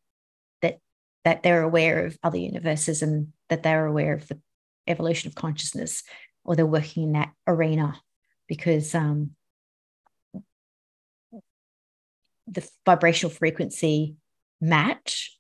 that 0.62 0.80
that 1.24 1.44
they're 1.44 1.62
aware 1.62 2.06
of 2.06 2.18
other 2.24 2.38
universes 2.38 3.02
and 3.02 3.30
that 3.50 3.64
they're 3.64 3.86
aware 3.86 4.14
of 4.14 4.28
the 4.28 4.40
evolution 4.88 5.30
of 5.30 5.36
consciousness 5.36 6.04
or 6.44 6.56
they're 6.56 6.66
working 6.66 7.04
in 7.04 7.12
that 7.14 7.32
arena 7.46 7.96
because 8.48 8.94
um, 8.96 9.32
the 12.48 12.68
vibrational 12.86 13.34
frequency 13.34 14.16
match 14.62 15.38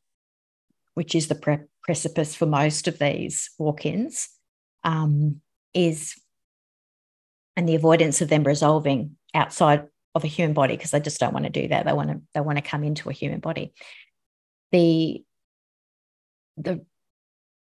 which 0.93 1.13
is 1.13 1.27
the 1.27 1.35
pre- 1.35 1.59
precipice 1.83 2.33
for 2.33 2.47
most 2.47 2.87
of 2.87 2.97
these 2.97 3.51
walk-ins 3.59 4.29
um, 4.83 5.41
is 5.73 6.15
and 7.55 7.69
the 7.69 7.75
avoidance 7.75 8.19
of 8.19 8.29
them 8.29 8.43
resolving 8.43 9.15
outside 9.35 9.83
of 10.15 10.23
a 10.23 10.27
human 10.27 10.53
body 10.53 10.75
because 10.75 10.89
they 10.89 10.99
just 10.99 11.19
don't 11.19 11.33
want 11.33 11.45
to 11.45 11.51
do 11.51 11.67
that. 11.67 11.85
They 11.85 11.93
want 11.93 12.09
to 12.09 12.21
they 12.33 12.41
want 12.41 12.57
to 12.57 12.63
come 12.63 12.83
into 12.83 13.09
a 13.09 13.13
human 13.13 13.39
body. 13.39 13.73
The 14.71 15.23
the 16.57 16.83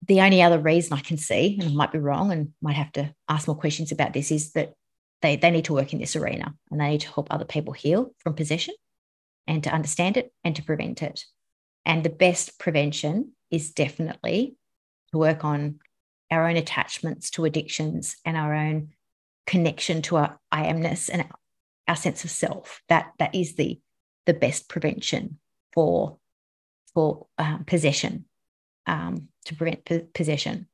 the 0.07 0.21
only 0.21 0.41
other 0.41 0.59
reason 0.59 0.93
I 0.93 1.01
can 1.01 1.17
see, 1.17 1.57
and 1.59 1.69
I 1.69 1.73
might 1.73 1.91
be 1.91 1.99
wrong 1.99 2.31
and 2.31 2.53
might 2.61 2.75
have 2.77 2.91
to 2.93 3.13
ask 3.27 3.47
more 3.47 3.57
questions 3.57 3.91
about 3.91 4.13
this, 4.13 4.31
is 4.31 4.51
that 4.53 4.73
they, 5.21 5.35
they 5.35 5.49
need 5.51 5.65
to 5.65 5.73
work 5.73 5.91
in 5.91 5.99
this 5.99 6.15
arena 6.15 6.53
and 6.71 6.79
they 6.79 6.91
need 6.91 7.01
to 7.01 7.11
help 7.11 7.27
other 7.29 7.45
people 7.45 7.73
heal 7.73 8.13
from 8.19 8.35
possession 8.35 8.75
and 9.47 9.63
to 9.63 9.73
understand 9.73 10.17
it 10.17 10.31
and 10.43 10.55
to 10.55 10.63
prevent 10.63 11.01
it. 11.01 11.25
And 11.85 12.03
the 12.03 12.09
best 12.09 12.57
prevention 12.59 13.33
is 13.51 13.71
definitely 13.71 14.55
to 15.11 15.17
work 15.17 15.45
on 15.45 15.79
our 16.31 16.47
own 16.47 16.57
attachments 16.57 17.29
to 17.31 17.45
addictions 17.45 18.17
and 18.25 18.35
our 18.35 18.53
own 18.53 18.89
connection 19.45 20.01
to 20.03 20.17
our 20.17 20.39
I 20.51 20.63
amness 20.63 21.09
and 21.11 21.27
our 21.87 21.95
sense 21.95 22.23
of 22.23 22.31
self. 22.31 22.81
That 22.89 23.11
that 23.19 23.35
is 23.35 23.55
the 23.55 23.79
the 24.25 24.33
best 24.33 24.67
prevention 24.67 25.39
for 25.73 26.17
for 26.93 27.27
um, 27.37 27.65
possession 27.65 28.25
um, 28.87 29.27
to 29.45 29.55
prevent 29.55 29.85
p- 29.85 30.07
possession. 30.13 30.67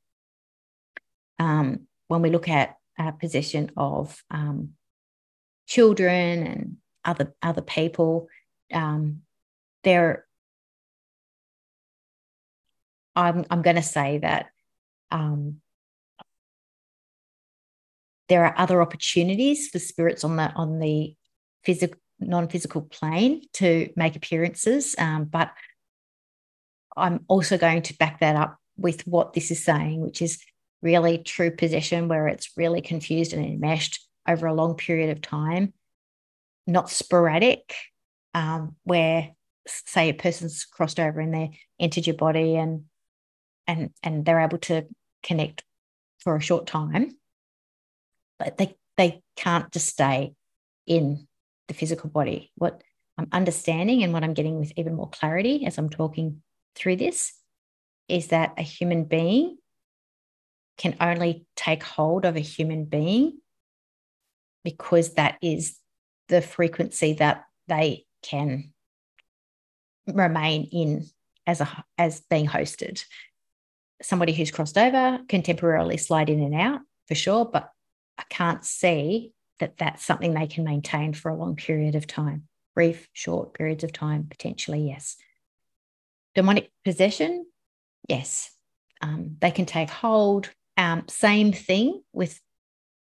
Um, 1.39 1.87
when 2.07 2.21
we 2.21 2.29
look 2.29 2.47
at 2.47 2.77
possession 3.19 3.71
of 3.75 4.23
um, 4.29 4.73
children 5.67 6.45
and 6.45 6.77
other 7.03 7.33
other 7.41 7.61
people, 7.61 8.27
um, 8.73 9.21
there. 9.83 10.25
I'm 13.15 13.45
I'm 13.49 13.61
going 13.61 13.75
to 13.75 13.81
say 13.81 14.19
that 14.19 14.47
um, 15.11 15.61
there 18.31 18.45
are 18.45 18.57
other 18.57 18.81
opportunities 18.81 19.67
for 19.67 19.77
spirits 19.77 20.23
on 20.23 20.37
the 20.37 20.51
on 20.53 20.79
the 20.79 21.13
physical 21.63 21.99
non-physical 22.21 22.83
plane 22.83 23.41
to 23.51 23.89
make 23.95 24.15
appearances 24.15 24.95
um, 24.99 25.25
but 25.25 25.51
i'm 26.95 27.25
also 27.27 27.57
going 27.57 27.81
to 27.81 27.97
back 27.97 28.19
that 28.19 28.35
up 28.35 28.57
with 28.77 29.05
what 29.07 29.33
this 29.33 29.51
is 29.51 29.63
saying 29.63 29.99
which 29.99 30.21
is 30.21 30.41
really 30.81 31.17
true 31.17 31.51
possession 31.51 32.07
where 32.07 32.27
it's 32.27 32.51
really 32.55 32.79
confused 32.79 33.33
and 33.33 33.43
enmeshed 33.43 34.07
over 34.27 34.45
a 34.45 34.53
long 34.53 34.75
period 34.75 35.09
of 35.09 35.21
time 35.21 35.73
not 36.67 36.89
sporadic 36.89 37.75
um, 38.33 38.75
where 38.83 39.31
say 39.67 40.09
a 40.09 40.13
person's 40.13 40.65
crossed 40.65 40.99
over 40.99 41.19
and 41.19 41.33
they 41.33 41.59
entered 41.79 42.07
your 42.07 42.15
body 42.15 42.55
and 42.55 42.85
and 43.67 43.91
and 44.01 44.25
they're 44.25 44.39
able 44.39 44.57
to 44.57 44.85
connect 45.21 45.63
for 46.19 46.35
a 46.35 46.41
short 46.41 46.65
time 46.65 47.15
but 48.39 48.57
they 48.57 48.75
they 48.97 49.21
can't 49.35 49.71
just 49.71 49.87
stay 49.87 50.33
in 50.87 51.27
the 51.67 51.73
physical 51.73 52.09
body. 52.09 52.51
What 52.55 52.81
I'm 53.17 53.27
understanding 53.31 54.03
and 54.03 54.13
what 54.13 54.23
I'm 54.23 54.33
getting 54.33 54.59
with 54.59 54.73
even 54.75 54.95
more 54.95 55.09
clarity 55.09 55.65
as 55.65 55.77
I'm 55.77 55.89
talking 55.89 56.41
through 56.75 56.97
this 56.97 57.33
is 58.07 58.27
that 58.27 58.53
a 58.57 58.63
human 58.63 59.05
being 59.05 59.57
can 60.77 60.95
only 60.99 61.45
take 61.55 61.83
hold 61.83 62.25
of 62.25 62.35
a 62.35 62.41
human 62.41 62.85
being 62.85 63.39
because 64.63 65.13
that 65.13 65.37
is 65.41 65.77
the 66.27 66.41
frequency 66.41 67.13
that 67.13 67.45
they 67.67 68.05
can 68.21 68.73
remain 70.07 70.67
in 70.71 71.05
as 71.47 71.61
a 71.61 71.83
as 71.97 72.21
being 72.29 72.47
hosted 72.47 73.03
somebody 74.01 74.33
who's 74.33 74.51
crossed 74.51 74.77
over 74.77 75.19
can 75.27 75.43
temporarily 75.43 75.97
slide 75.97 76.29
in 76.29 76.41
and 76.41 76.55
out 76.55 76.81
for 77.07 77.15
sure 77.15 77.45
but 77.45 77.71
I 78.17 78.23
can't 78.29 78.63
see 78.63 79.33
that 79.59 79.77
that's 79.77 80.03
something 80.05 80.33
they 80.33 80.47
can 80.47 80.63
maintain 80.63 81.13
for 81.13 81.29
a 81.29 81.35
long 81.35 81.55
period 81.55 81.95
of 81.95 82.05
time. 82.05 82.47
Brief, 82.75 83.09
short 83.13 83.53
periods 83.53 83.83
of 83.83 83.93
time, 83.93 84.27
potentially, 84.29 84.87
yes. 84.87 85.15
Demonic 86.35 86.71
possession, 86.83 87.45
yes. 88.07 88.51
Um, 89.01 89.37
they 89.39 89.51
can 89.51 89.65
take 89.65 89.89
hold. 89.89 90.49
Um, 90.77 91.05
same 91.07 91.51
thing 91.51 92.01
with 92.13 92.39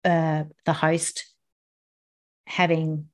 uh, 0.05 0.43
the 0.65 0.73
host 0.73 1.25
having 2.45 3.09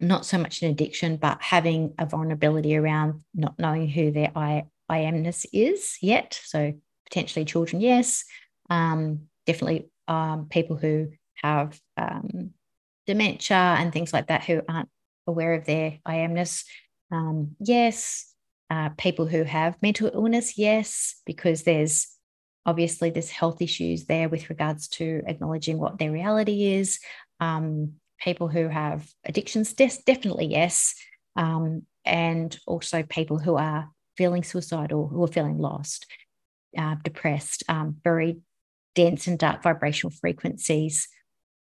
not 0.00 0.24
so 0.24 0.38
much 0.38 0.62
an 0.62 0.70
addiction, 0.70 1.16
but 1.16 1.42
having 1.42 1.94
a 1.98 2.06
vulnerability 2.06 2.76
around 2.76 3.22
not 3.34 3.58
knowing 3.58 3.88
who 3.88 4.10
their 4.10 4.30
I, 4.34 4.64
I 4.88 5.00
amness 5.00 5.46
is 5.52 5.98
yet. 6.00 6.40
So 6.44 6.74
potentially 7.06 7.44
children, 7.44 7.80
yes. 7.80 8.24
Um, 8.70 9.28
definitely 9.46 9.90
um, 10.06 10.46
people 10.50 10.76
who 10.76 11.08
have 11.42 11.78
um, 11.96 12.50
dementia 13.06 13.56
and 13.56 13.92
things 13.92 14.12
like 14.12 14.28
that 14.28 14.44
who 14.44 14.62
aren't 14.68 14.88
aware 15.26 15.54
of 15.54 15.64
their 15.64 15.98
I 16.04 16.16
amness. 16.16 16.64
Um, 17.10 17.56
yes. 17.58 18.32
Uh, 18.70 18.90
people 18.98 19.26
who 19.26 19.44
have 19.44 19.80
mental 19.80 20.10
illness, 20.12 20.58
yes, 20.58 21.22
because 21.24 21.62
there's 21.62 22.06
obviously 22.66 23.08
there's 23.08 23.30
health 23.30 23.62
issues 23.62 24.04
there 24.04 24.28
with 24.28 24.50
regards 24.50 24.88
to 24.88 25.22
acknowledging 25.26 25.78
what 25.78 25.98
their 25.98 26.12
reality 26.12 26.74
is. 26.74 27.00
Um, 27.40 27.94
people 28.18 28.48
who 28.48 28.68
have 28.68 29.06
addictions, 29.24 29.72
definitely 29.72 30.46
yes, 30.46 30.94
um, 31.36 31.82
and 32.04 32.58
also 32.66 33.02
people 33.02 33.38
who 33.38 33.56
are 33.56 33.90
feeling 34.16 34.42
suicidal, 34.42 35.08
who 35.08 35.22
are 35.22 35.28
feeling 35.28 35.58
lost, 35.58 36.06
uh, 36.76 36.96
depressed, 37.04 37.62
um, 37.68 37.96
very 38.02 38.38
dense 38.94 39.26
and 39.26 39.38
dark 39.38 39.62
vibrational 39.62 40.10
frequencies, 40.10 41.08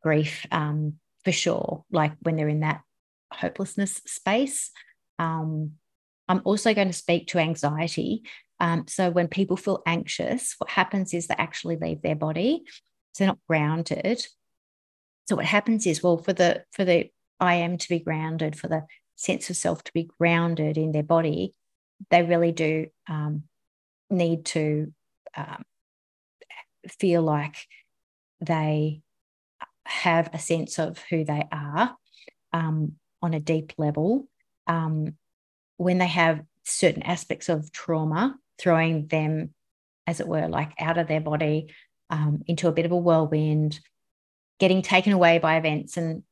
grief 0.02 0.46
um, 0.52 0.94
for 1.24 1.32
sure, 1.32 1.84
like 1.90 2.12
when 2.22 2.36
they're 2.36 2.48
in 2.48 2.60
that 2.60 2.82
hopelessness 3.32 4.00
space. 4.06 4.70
Um, 5.18 5.72
I'm 6.28 6.42
also 6.44 6.74
going 6.74 6.88
to 6.88 6.92
speak 6.92 7.28
to 7.28 7.38
anxiety 7.38 8.22
Um, 8.60 8.86
so 8.88 9.10
when 9.10 9.28
people 9.28 9.56
feel 9.56 9.82
anxious, 9.86 10.54
what 10.58 10.70
happens 10.70 11.14
is 11.14 11.26
they 11.26 11.34
actually 11.38 11.76
leave 11.76 12.02
their 12.02 12.16
body. 12.16 12.64
So 13.12 13.24
they're 13.24 13.28
not 13.28 13.38
grounded. 13.48 14.26
So 15.28 15.36
what 15.36 15.44
happens 15.44 15.86
is, 15.86 16.02
well, 16.02 16.16
for 16.16 16.32
the 16.32 16.64
for 16.72 16.86
the 16.86 17.10
I 17.38 17.56
am 17.56 17.76
to 17.76 17.88
be 17.88 17.98
grounded, 17.98 18.56
for 18.56 18.66
the 18.66 18.86
sense 19.16 19.50
of 19.50 19.56
self 19.56 19.84
to 19.84 19.92
be 19.92 20.08
grounded 20.18 20.78
in 20.78 20.92
their 20.92 21.02
body, 21.02 21.54
they 22.10 22.22
really 22.22 22.50
do 22.50 22.86
um, 23.06 23.42
need 24.08 24.46
to 24.46 24.94
um, 25.36 25.64
feel 26.88 27.20
like 27.20 27.56
they 28.40 29.02
have 29.84 30.30
a 30.32 30.38
sense 30.38 30.78
of 30.78 30.98
who 31.10 31.24
they 31.24 31.46
are 31.52 31.94
um, 32.54 32.94
on 33.20 33.34
a 33.34 33.40
deep 33.40 33.74
level. 33.76 34.28
Um, 34.66 35.16
when 35.76 35.98
they 35.98 36.06
have 36.06 36.40
certain 36.64 37.02
aspects 37.02 37.50
of 37.50 37.70
trauma, 37.70 38.34
throwing 38.58 39.08
them, 39.08 39.52
as 40.06 40.20
it 40.20 40.28
were, 40.28 40.48
like 40.48 40.72
out 40.80 40.96
of 40.96 41.06
their 41.06 41.20
body 41.20 41.74
um, 42.08 42.42
into 42.46 42.66
a 42.66 42.72
bit 42.72 42.86
of 42.86 42.92
a 42.92 42.96
whirlwind, 42.96 43.78
getting 44.58 44.82
taken 44.82 45.12
away 45.12 45.38
by 45.38 45.56
events 45.56 45.96
and 45.96 46.22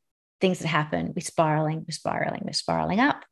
things 0.40 0.58
that 0.58 0.68
happen, 0.68 1.12
we're 1.14 1.22
spiraling, 1.22 1.78
we're 1.78 1.92
spiraling, 1.92 2.42
we're 2.44 2.52
spiraling 2.52 3.00
up 3.00 3.24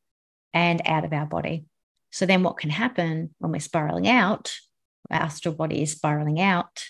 and 0.53 0.81
out 0.87 1.05
of 1.05 1.13
our 1.13 1.27
body. 1.27 1.67
So 2.11 2.27
then 2.27 2.43
what 2.43 2.59
can 2.59 2.71
happen 2.71 3.35
when 3.39 3.53
we're 3.53 3.61
spiraling 3.61 4.09
out, 4.09 4.55
our 5.11 5.21
astral 5.21 5.55
body 5.55 5.83
is 5.83 5.93
spiraling 5.93 6.41
out, 6.41 6.85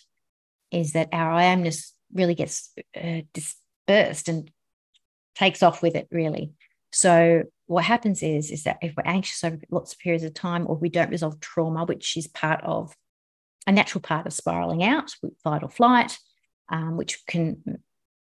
is 0.70 0.92
that 0.92 1.08
our 1.12 1.32
I 1.32 1.44
amness 1.44 1.92
really 2.12 2.34
gets 2.34 2.70
uh, 2.94 3.22
dispersed 3.32 4.28
and 4.28 4.50
takes 5.34 5.62
off 5.62 5.82
with 5.82 5.96
it, 5.96 6.08
really. 6.10 6.52
So 6.92 7.44
what 7.66 7.84
happens 7.84 8.22
is, 8.22 8.50
is 8.50 8.64
that 8.64 8.78
if 8.82 8.94
we're 8.96 9.10
anxious 9.10 9.42
over 9.42 9.58
lots 9.70 9.94
of 9.94 9.98
periods 9.98 10.24
of 10.24 10.34
time 10.34 10.66
or 10.68 10.76
we 10.76 10.90
don't 10.90 11.10
resolve 11.10 11.40
trauma, 11.40 11.84
which 11.84 12.16
is 12.16 12.28
part 12.28 12.62
of 12.62 12.94
a 13.66 13.72
natural 13.72 14.02
part 14.02 14.26
of 14.26 14.32
spiraling 14.32 14.84
out 14.84 15.10
fight 15.42 15.62
or 15.62 15.70
flight, 15.70 16.18
um, 16.68 16.96
which 16.96 17.24
can, 17.26 17.82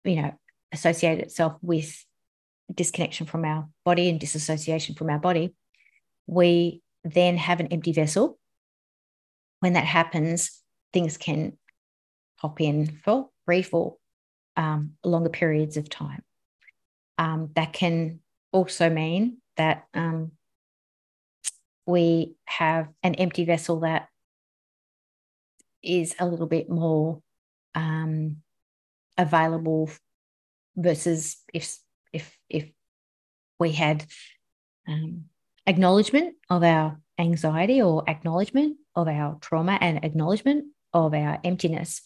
you 0.06 0.22
know, 0.22 0.34
associate 0.72 1.20
itself 1.20 1.54
with 1.62 2.04
disconnection 2.72 3.26
from 3.26 3.44
our 3.44 3.68
body 3.84 4.08
and 4.08 4.18
disassociation 4.18 4.94
from 4.94 5.10
our 5.10 5.18
body, 5.18 5.54
we 6.26 6.82
then 7.04 7.36
have 7.36 7.60
an 7.60 7.68
empty 7.68 7.92
vessel. 7.92 8.38
When 9.60 9.74
that 9.74 9.84
happens, 9.84 10.62
things 10.92 11.16
can 11.16 11.56
pop 12.40 12.60
in 12.60 13.00
for 13.04 13.30
brief 13.46 13.72
or 13.72 13.96
um, 14.56 14.92
longer 15.04 15.30
periods 15.30 15.76
of 15.76 15.88
time. 15.88 16.22
Um, 17.18 17.50
that 17.54 17.72
can 17.72 18.20
also 18.52 18.90
mean 18.90 19.38
that 19.56 19.84
um, 19.94 20.32
we 21.86 22.34
have 22.44 22.88
an 23.02 23.14
empty 23.14 23.44
vessel 23.44 23.80
that 23.80 24.08
is 25.82 26.14
a 26.18 26.26
little 26.26 26.46
bit 26.46 26.68
more 26.68 27.22
um, 27.74 28.38
available 29.18 29.90
versus 30.76 31.36
if 31.52 31.78
if 32.12 32.38
if 32.48 32.68
we 33.58 33.72
had 33.72 34.04
um, 34.86 35.24
acknowledgement 35.66 36.36
of 36.50 36.62
our 36.62 37.00
anxiety 37.18 37.80
or 37.80 38.04
acknowledgement 38.08 38.76
of 38.94 39.08
our 39.08 39.38
trauma 39.40 39.78
and 39.80 40.04
acknowledgement 40.04 40.66
of 40.92 41.14
our 41.14 41.38
emptiness 41.44 42.02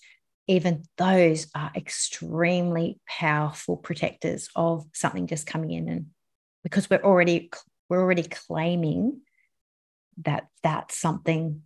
even 0.47 0.83
those 0.97 1.47
are 1.55 1.71
extremely 1.77 2.99
powerful 3.09 3.77
protectors 3.77 4.49
of 4.57 4.85
something 4.93 5.27
just 5.27 5.47
coming 5.47 5.71
in 5.73 5.89
and 5.89 6.07
because 6.63 6.89
we're 6.89 7.03
already 7.03 7.51
we're 7.89 8.01
already 8.01 8.23
claiming 8.23 9.21
that 10.19 10.49
that's 10.63 10.97
something 10.97 11.63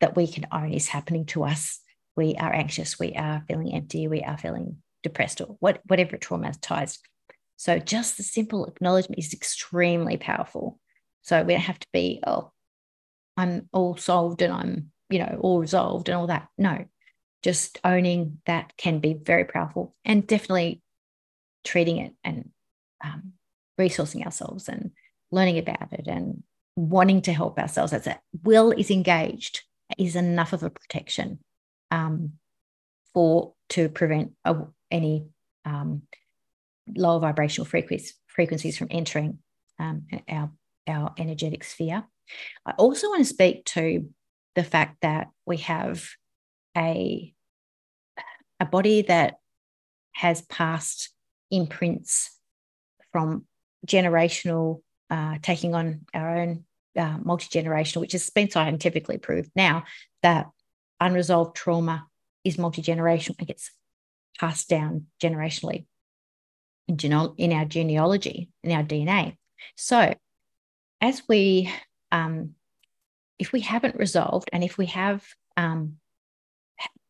that 0.00 0.16
we 0.16 0.26
can 0.26 0.46
own 0.52 0.72
is 0.72 0.88
happening 0.88 1.26
to 1.26 1.44
us 1.44 1.80
we 2.16 2.34
are 2.36 2.52
anxious 2.52 2.98
we 2.98 3.14
are 3.14 3.44
feeling 3.48 3.74
empty 3.74 4.08
we 4.08 4.22
are 4.22 4.38
feeling 4.38 4.76
depressed 5.02 5.40
or 5.40 5.56
what, 5.60 5.80
whatever 5.86 6.16
traumatized 6.16 6.98
so 7.60 7.78
just 7.78 8.16
the 8.16 8.22
simple 8.22 8.64
acknowledgement 8.64 9.18
is 9.18 9.34
extremely 9.34 10.16
powerful. 10.16 10.80
So 11.20 11.42
we 11.42 11.52
don't 11.52 11.60
have 11.60 11.78
to 11.78 11.86
be 11.92 12.22
oh 12.26 12.52
i'm 13.36 13.68
all 13.70 13.98
solved 13.98 14.40
and 14.40 14.50
i'm 14.50 14.92
you 15.10 15.18
know 15.18 15.38
all 15.42 15.60
resolved 15.60 16.08
and 16.08 16.16
all 16.16 16.28
that. 16.28 16.48
No 16.56 16.86
just 17.42 17.78
owning 17.84 18.38
that 18.46 18.72
can 18.78 19.00
be 19.00 19.12
very 19.12 19.44
powerful 19.44 19.94
and 20.06 20.26
definitely 20.26 20.80
treating 21.62 21.98
it 21.98 22.14
and 22.24 22.48
um, 23.04 23.34
resourcing 23.78 24.24
ourselves 24.24 24.66
and 24.66 24.92
learning 25.30 25.58
about 25.58 25.92
it 25.92 26.06
and 26.06 26.42
wanting 26.76 27.20
to 27.20 27.32
help 27.34 27.58
ourselves. 27.58 27.92
As 27.92 28.06
a 28.06 28.18
will 28.42 28.72
is 28.72 28.90
engaged 28.90 29.64
is 29.98 30.16
enough 30.16 30.54
of 30.54 30.62
a 30.62 30.70
protection 30.70 31.40
um, 31.90 32.32
for 33.12 33.54
to 33.70 33.88
prevent 33.88 34.32
a, 34.44 34.56
any 34.90 35.26
um, 35.64 36.02
lower 36.94 37.20
vibrational 37.20 37.66
frequencies, 37.66 38.14
frequencies 38.26 38.76
from 38.76 38.88
entering 38.90 39.38
um, 39.78 40.06
our, 40.28 40.50
our 40.88 41.14
energetic 41.18 41.64
sphere. 41.64 42.04
I 42.64 42.72
also 42.72 43.08
want 43.08 43.20
to 43.20 43.24
speak 43.24 43.64
to 43.66 44.08
the 44.54 44.64
fact 44.64 44.98
that 45.02 45.28
we 45.46 45.58
have 45.58 46.08
a, 46.76 47.32
a 48.58 48.66
body 48.66 49.02
that 49.02 49.36
has 50.12 50.42
passed 50.42 51.10
imprints 51.50 52.36
from 53.12 53.44
generational, 53.86 54.82
uh, 55.08 55.38
taking 55.42 55.74
on 55.74 56.02
our 56.14 56.36
own 56.38 56.64
uh, 56.96 57.18
multi 57.22 57.46
generational, 57.48 58.00
which 58.00 58.12
has 58.12 58.28
been 58.30 58.50
scientifically 58.50 59.18
proved 59.18 59.50
now 59.54 59.84
that 60.22 60.46
unresolved 61.00 61.56
trauma 61.56 62.06
is 62.44 62.58
multi 62.58 62.82
generational 62.82 63.36
and 63.38 63.48
gets 63.48 63.70
passed 64.38 64.68
down 64.68 65.06
generationally 65.22 65.86
in, 66.88 66.96
gene- 66.96 67.34
in 67.36 67.52
our 67.52 67.64
genealogy, 67.64 68.50
in 68.62 68.72
our 68.72 68.82
DNA. 68.82 69.36
So, 69.76 70.14
as 71.00 71.22
we, 71.28 71.72
um, 72.12 72.54
if 73.38 73.52
we 73.52 73.60
haven't 73.60 73.96
resolved 73.96 74.50
and 74.52 74.62
if 74.62 74.76
we 74.76 74.86
have 74.86 75.24
um, 75.56 75.96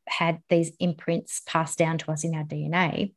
had 0.06 0.42
these 0.48 0.72
imprints 0.78 1.42
passed 1.46 1.78
down 1.78 1.98
to 1.98 2.12
us 2.12 2.24
in 2.24 2.34
our 2.34 2.44
DNA, 2.44 3.14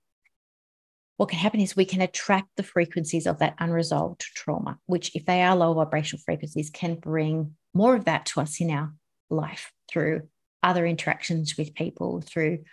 what 1.17 1.29
can 1.29 1.39
happen 1.39 1.59
is 1.59 1.75
we 1.75 1.85
can 1.85 2.01
attract 2.01 2.47
the 2.57 2.63
frequencies 2.63 3.27
of 3.27 3.39
that 3.39 3.55
unresolved 3.59 4.21
trauma, 4.21 4.79
which, 4.87 5.15
if 5.15 5.25
they 5.25 5.43
are 5.43 5.55
low 5.55 5.73
vibrational 5.73 6.21
frequencies, 6.25 6.69
can 6.71 6.95
bring 6.95 7.55
more 7.73 7.95
of 7.95 8.05
that 8.05 8.25
to 8.27 8.41
us 8.41 8.59
in 8.59 8.71
our 8.71 8.93
life 9.29 9.71
through 9.89 10.27
other 10.63 10.85
interactions 10.85 11.57
with 11.57 11.75
people, 11.75 12.21
through 12.21 12.63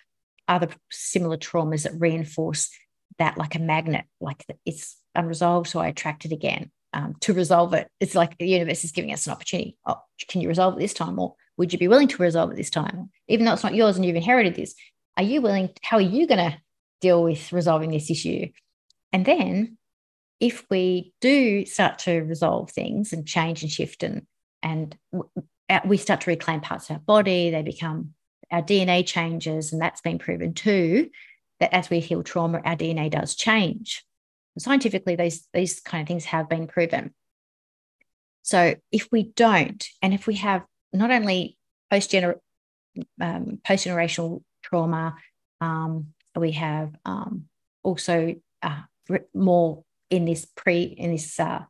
other 0.48 0.68
similar 0.90 1.36
traumas 1.36 1.82
that 1.82 1.98
reinforce 1.98 2.70
that 3.18 3.36
like 3.36 3.54
a 3.54 3.60
magnet, 3.60 4.04
like 4.20 4.44
it's 4.64 4.96
unresolved, 5.14 5.68
so 5.68 5.80
I 5.80 5.88
attract 5.88 6.24
it 6.24 6.32
again. 6.32 6.70
Um, 6.92 7.14
to 7.20 7.32
resolve 7.32 7.72
it, 7.74 7.88
it's 8.00 8.16
like 8.16 8.36
the 8.38 8.48
universe 8.48 8.82
is 8.82 8.90
giving 8.90 9.12
us 9.12 9.26
an 9.26 9.32
opportunity. 9.32 9.76
Oh, 9.86 10.00
can 10.28 10.40
you 10.40 10.48
resolve 10.48 10.76
it 10.76 10.80
this 10.80 10.94
time? 10.94 11.18
Or 11.18 11.34
would 11.56 11.72
you 11.72 11.78
be 11.78 11.86
willing 11.86 12.08
to 12.08 12.22
resolve 12.22 12.50
it 12.50 12.56
this 12.56 12.70
time? 12.70 13.10
Even 13.28 13.46
though 13.46 13.52
it's 13.52 13.62
not 13.62 13.74
yours 13.74 13.96
and 13.96 14.04
you've 14.04 14.16
inherited 14.16 14.56
this, 14.56 14.74
are 15.16 15.22
you 15.22 15.40
willing? 15.40 15.70
How 15.82 15.98
are 15.98 16.00
you 16.00 16.26
going 16.26 16.50
to 16.50 16.58
deal 17.00 17.22
with 17.22 17.52
resolving 17.52 17.90
this 17.90 18.10
issue? 18.10 18.48
And 19.12 19.24
then 19.24 19.76
if 20.40 20.64
we 20.70 21.12
do 21.20 21.66
start 21.66 22.00
to 22.00 22.22
resolve 22.22 22.70
things 22.70 23.12
and 23.12 23.26
change 23.26 23.62
and 23.62 23.70
shift 23.70 24.02
and 24.02 24.26
and 24.62 24.96
we 25.84 25.96
start 25.96 26.22
to 26.22 26.30
reclaim 26.30 26.60
parts 26.60 26.90
of 26.90 26.96
our 26.96 27.00
body, 27.00 27.50
they 27.50 27.62
become 27.62 28.14
our 28.50 28.62
DNA 28.62 29.06
changes, 29.06 29.72
and 29.72 29.80
that's 29.80 30.00
been 30.00 30.18
proven 30.18 30.54
too 30.54 31.10
that 31.60 31.74
as 31.74 31.90
we 31.90 32.00
heal 32.00 32.22
trauma, 32.22 32.60
our 32.64 32.76
DNA 32.76 33.10
does 33.10 33.34
change. 33.34 34.04
Scientifically, 34.58 35.14
these 35.14 35.46
these 35.52 35.80
kind 35.80 36.02
of 36.02 36.08
things 36.08 36.24
have 36.24 36.48
been 36.48 36.66
proven. 36.66 37.14
So 38.42 38.74
if 38.90 39.08
we 39.12 39.24
don't, 39.36 39.86
and 40.02 40.12
if 40.12 40.26
we 40.26 40.36
have 40.36 40.64
not 40.92 41.10
only 41.10 41.56
post 41.90 42.14
um, 42.14 43.60
generational 43.64 44.42
trauma, 44.62 45.14
um, 45.60 46.08
we 46.34 46.52
have 46.52 46.94
um, 47.04 47.44
also 47.82 48.34
uh, 48.62 48.80
more 49.34 49.84
in 50.08 50.24
this 50.24 50.46
pre 50.56 50.82
in 50.82 51.12
this 51.12 51.38
uh, 51.38 51.64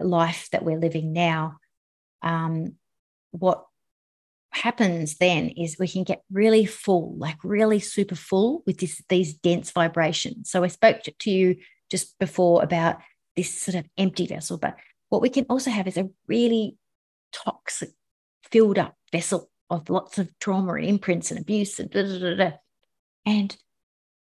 life 0.00 0.48
that 0.52 0.64
we're 0.64 0.78
living 0.78 1.12
now. 1.12 1.58
Um, 2.22 2.74
what 3.30 3.64
happens 4.50 5.16
then 5.18 5.48
is 5.50 5.78
we 5.78 5.88
can 5.88 6.04
get 6.04 6.22
really 6.30 6.64
full, 6.64 7.16
like 7.16 7.36
really 7.44 7.80
super 7.80 8.14
full 8.14 8.62
with 8.66 8.78
this, 8.78 9.02
these 9.08 9.34
dense 9.34 9.70
vibrations. 9.70 10.50
So 10.50 10.64
I 10.64 10.68
spoke 10.68 11.02
to 11.02 11.30
you 11.30 11.56
just 11.90 12.18
before 12.18 12.62
about 12.62 12.98
this 13.36 13.60
sort 13.60 13.76
of 13.76 13.86
empty 13.96 14.26
vessel, 14.26 14.58
but 14.58 14.76
what 15.08 15.22
we 15.22 15.28
can 15.28 15.46
also 15.48 15.70
have 15.70 15.86
is 15.86 15.96
a 15.96 16.10
really 16.26 16.76
toxic, 17.32 17.90
filled 18.50 18.78
up 18.78 18.96
vessel 19.12 19.50
of 19.70 19.90
lots 19.90 20.18
of 20.18 20.30
trauma 20.40 20.74
and 20.74 20.86
imprints 20.86 21.30
and 21.30 21.40
abuse 21.40 21.78
and 21.78 21.90
da, 21.90 22.02
da, 22.02 22.34
da, 22.34 22.50
and 23.26 23.56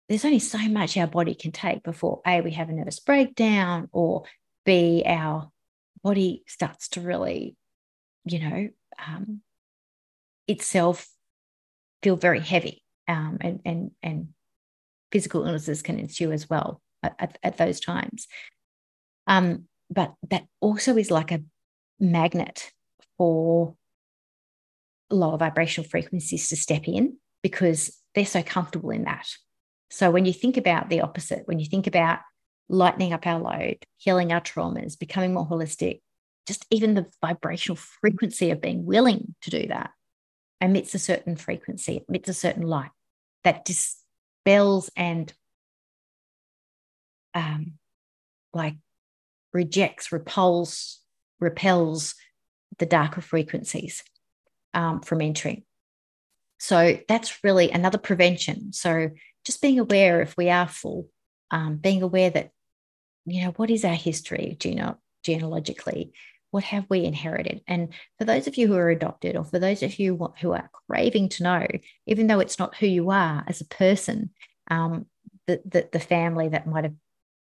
there's 0.07 0.25
only 0.25 0.39
so 0.39 0.59
much 0.69 0.97
our 0.97 1.07
body 1.07 1.33
can 1.33 1.51
take 1.51 1.83
before 1.83 2.21
a 2.27 2.41
we 2.41 2.51
have 2.51 2.69
a 2.69 2.73
nervous 2.73 2.99
breakdown 2.99 3.89
or 3.91 4.23
b 4.65 5.03
our 5.05 5.49
body 6.03 6.43
starts 6.47 6.89
to 6.89 7.01
really 7.01 7.55
you 8.25 8.39
know 8.39 8.69
um, 9.05 9.41
itself 10.47 11.07
feel 12.03 12.15
very 12.15 12.39
heavy 12.39 12.83
um, 13.07 13.37
and, 13.41 13.59
and, 13.65 13.91
and 14.01 14.29
physical 15.11 15.45
illnesses 15.45 15.81
can 15.81 15.99
ensue 15.99 16.31
as 16.31 16.49
well 16.49 16.81
at, 17.03 17.37
at 17.43 17.57
those 17.57 17.79
times. 17.79 18.27
Um, 19.27 19.65
but 19.89 20.13
that 20.29 20.43
also 20.59 20.97
is 20.97 21.11
like 21.11 21.31
a 21.31 21.43
magnet 21.99 22.71
for 23.17 23.75
lower 25.09 25.37
vibrational 25.37 25.89
frequencies 25.89 26.49
to 26.49 26.55
step 26.55 26.87
in 26.87 27.17
because 27.43 27.97
they're 28.15 28.25
so 28.25 28.43
comfortable 28.43 28.91
in 28.91 29.03
that. 29.03 29.27
So 29.89 30.09
when 30.09 30.25
you 30.25 30.33
think 30.33 30.57
about 30.57 30.89
the 30.89 31.01
opposite, 31.01 31.43
when 31.45 31.59
you 31.59 31.65
think 31.65 31.87
about 31.87 32.19
lightening 32.69 33.11
up 33.13 33.27
our 33.27 33.39
load, 33.39 33.77
healing 33.97 34.31
our 34.31 34.41
traumas, 34.41 34.97
becoming 34.97 35.33
more 35.33 35.47
holistic, 35.47 36.01
just 36.47 36.65
even 36.69 36.95
the 36.95 37.07
vibrational 37.21 37.75
frequency 37.75 38.51
of 38.51 38.61
being 38.61 38.85
willing 38.85 39.35
to 39.41 39.49
do 39.49 39.67
that 39.67 39.91
emits 40.59 40.93
a 40.93 40.99
certain 40.99 41.35
frequency, 41.35 42.03
emits 42.07 42.29
a 42.29 42.33
certain 42.33 42.63
light 42.63 42.91
that 43.43 43.65
dispels 43.65 44.89
and 44.95 45.33
um, 47.33 47.73
like 48.53 48.75
rejects, 49.53 50.11
repels, 50.11 50.99
repels 51.39 52.15
the 52.77 52.85
darker 52.85 53.21
frequencies 53.21 54.03
um, 54.73 55.01
from 55.01 55.21
entering. 55.21 55.63
So 56.59 56.99
that's 57.07 57.43
really 57.43 57.71
another 57.71 57.97
prevention. 57.97 58.71
So 58.71 59.09
just 59.45 59.61
being 59.61 59.79
aware 59.79 60.21
if 60.21 60.37
we 60.37 60.49
are 60.49 60.67
full, 60.67 61.09
um, 61.49 61.77
being 61.77 62.03
aware 62.03 62.29
that, 62.29 62.51
you 63.25 63.43
know, 63.43 63.51
what 63.51 63.71
is 63.71 63.83
our 63.83 63.95
history 63.95 64.57
gene- 64.59 64.95
genealogically? 65.23 66.13
What 66.51 66.63
have 66.65 66.85
we 66.89 67.03
inherited? 67.05 67.61
And 67.67 67.93
for 68.17 68.25
those 68.25 68.47
of 68.47 68.57
you 68.57 68.67
who 68.67 68.75
are 68.75 68.89
adopted, 68.89 69.35
or 69.35 69.43
for 69.43 69.59
those 69.59 69.83
of 69.83 69.97
you 69.97 70.31
who 70.41 70.51
are 70.51 70.69
craving 70.87 71.29
to 71.29 71.43
know, 71.43 71.67
even 72.05 72.27
though 72.27 72.39
it's 72.39 72.59
not 72.59 72.75
who 72.75 72.87
you 72.87 73.09
are 73.09 73.43
as 73.47 73.61
a 73.61 73.65
person, 73.65 74.31
um, 74.69 75.05
the, 75.47 75.61
the, 75.65 75.89
the 75.91 75.99
family 75.99 76.49
that 76.49 76.67
might 76.67 76.83
have 76.83 76.95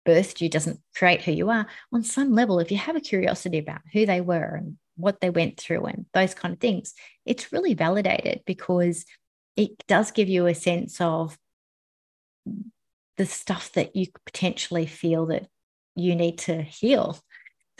birthed 0.07 0.41
you 0.41 0.49
doesn't 0.49 0.81
create 0.95 1.23
who 1.23 1.33
you 1.33 1.51
are. 1.51 1.67
On 1.93 2.03
some 2.03 2.33
level, 2.35 2.59
if 2.59 2.71
you 2.71 2.79
have 2.79 2.97
a 2.97 3.01
curiosity 3.01 3.59
about 3.59 3.81
who 3.93 4.07
they 4.07 4.21
were 4.21 4.57
and 4.57 4.77
what 4.97 5.21
they 5.21 5.31
went 5.31 5.59
through 5.59 5.87
and 5.87 6.07
those 6.13 6.35
kind 6.35 6.55
of 6.55 6.61
things, 6.61 6.95
it's 7.25 7.53
really 7.53 7.75
validated 7.75 8.43
because 8.47 9.05
it 9.57 9.71
does 9.87 10.11
give 10.11 10.29
you 10.29 10.47
a 10.47 10.55
sense 10.55 11.01
of 11.01 11.37
the 13.17 13.27
stuff 13.27 13.73
that 13.73 13.97
you 13.97 14.07
potentially 14.25 14.87
feel 14.87 15.27
that 15.27 15.47
you 15.95 16.15
need 16.15 16.39
to 16.39 16.63
heal. 16.63 17.19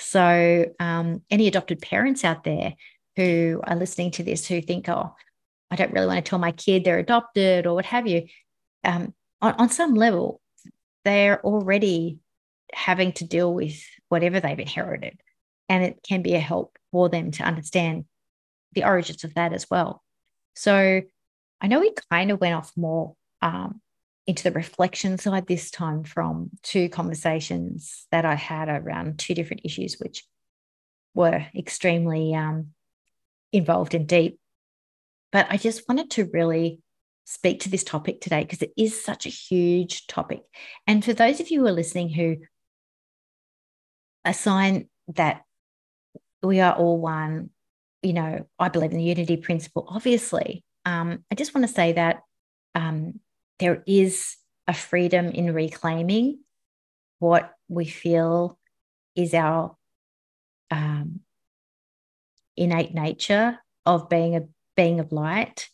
So, 0.01 0.67
um, 0.81 1.23
any 1.31 1.47
adopted 1.47 1.81
parents 1.81 2.25
out 2.25 2.45
there 2.45 2.75
who 3.17 3.61
are 3.65 3.77
listening 3.77 4.11
to 4.13 4.23
this 4.23 4.47
who 4.47 4.61
think, 4.61 4.89
oh, 4.89 5.15
I 5.71 5.77
don't 5.77 5.93
really 5.93 6.07
want 6.07 6.25
to 6.25 6.29
tell 6.29 6.39
my 6.39 6.53
kid 6.53 6.85
they're 6.85 6.99
adopted 6.99 7.67
or 7.67 7.75
what 7.75 7.85
have 7.87 8.07
you, 8.07 8.27
um, 8.83 9.15
on, 9.41 9.55
on 9.55 9.69
some 9.69 9.95
level, 9.95 10.41
they're 11.05 11.45
already 11.45 12.19
having 12.73 13.13
to 13.13 13.25
deal 13.25 13.53
with 13.53 13.81
whatever 14.09 14.41
they've 14.41 14.59
inherited. 14.59 15.21
And 15.69 15.85
it 15.85 16.01
can 16.07 16.23
be 16.23 16.35
a 16.35 16.41
help 16.41 16.77
for 16.91 17.09
them 17.09 17.31
to 17.33 17.45
understand 17.45 18.07
the 18.73 18.85
origins 18.85 19.25
of 19.25 19.35
that 19.35 19.53
as 19.53 19.69
well. 19.71 20.03
So 20.55 21.03
I 21.61 21.67
know 21.67 21.81
we 21.81 21.93
kind 22.11 22.31
of 22.31 22.41
went 22.41 22.55
off 22.55 22.73
more 22.77 23.15
um, 23.43 23.81
into 24.31 24.45
the 24.45 24.53
reflection 24.53 25.19
side 25.19 25.47
this 25.49 25.73
time 25.73 26.05
from 26.05 26.51
two 26.63 26.89
conversations 26.89 28.07
that 28.13 28.25
I 28.25 28.37
had 28.37 28.69
around 28.69 29.19
two 29.19 29.35
different 29.35 29.63
issues, 29.65 29.97
which 29.99 30.25
were 31.15 31.47
extremely 31.55 32.33
um, 32.37 32.69
involved 33.53 33.93
and 33.93 34.07
deep. 34.07 34.39
But 35.33 35.49
I 35.51 35.57
just 35.57 35.89
wanted 35.89 36.13
to 36.13 36.31
really 36.33 36.81
speak 37.25 37.61
to 37.61 37.71
this 37.71 37.83
topic 37.83 38.21
today 38.21 38.43
because 38.43 38.63
it 38.63 38.73
is 38.77 39.05
such 39.05 39.27
a 39.27 39.31
huge 39.31 40.07
topic. 40.07 40.43
And 40.87 41.05
for 41.05 41.13
those 41.13 41.41
of 41.41 41.51
you 41.51 41.61
who 41.61 41.67
are 41.67 41.73
listening 41.73 42.09
who 42.11 42.37
assign 44.25 44.89
that 45.15 45.43
we 46.41 46.61
are 46.61 46.75
all 46.75 46.99
one, 46.99 47.51
you 48.03 48.13
know, 48.13 48.47
I 48.61 48.69
believe 48.69 48.93
in 48.93 48.99
the 48.99 49.05
unity 49.05 49.37
principle, 49.37 49.87
obviously. 49.89 50.63
Um, 50.85 51.25
I 51.33 51.35
just 51.35 51.53
want 51.53 51.67
to 51.67 51.73
say 51.73 51.93
that 51.95 52.21
um, 52.77 53.19
there 53.61 53.83
is 53.87 54.37
a 54.67 54.75
freedom 54.75 55.27
in 55.27 55.53
reclaiming 55.53 56.41
what 57.19 57.53
we 57.69 57.85
feel 57.85 58.59
is 59.15 59.35
our 59.35 59.77
um, 60.71 61.21
innate 62.57 62.95
nature 62.95 63.59
of 63.87 64.09
being 64.09 64.35
a 64.37 64.43
being 64.77 64.99
of 64.99 65.13
light 65.13 65.69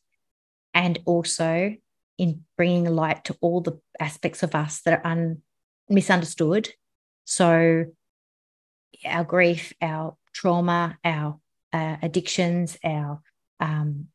and 0.74 0.98
also 1.04 1.74
in 2.18 2.44
bringing 2.56 2.84
light 2.84 3.24
to 3.24 3.36
all 3.40 3.60
the 3.60 3.78
aspects 4.00 4.42
of 4.42 4.54
us 4.54 4.82
that 4.82 5.00
are 5.00 5.06
un- 5.06 5.42
misunderstood. 5.88 6.68
So, 7.24 7.86
our 9.04 9.24
grief, 9.24 9.72
our 9.80 10.16
trauma, 10.32 10.98
our 11.04 11.38
uh, 11.72 11.96
addictions, 12.02 12.78
our 12.82 13.20
um, 13.60 14.08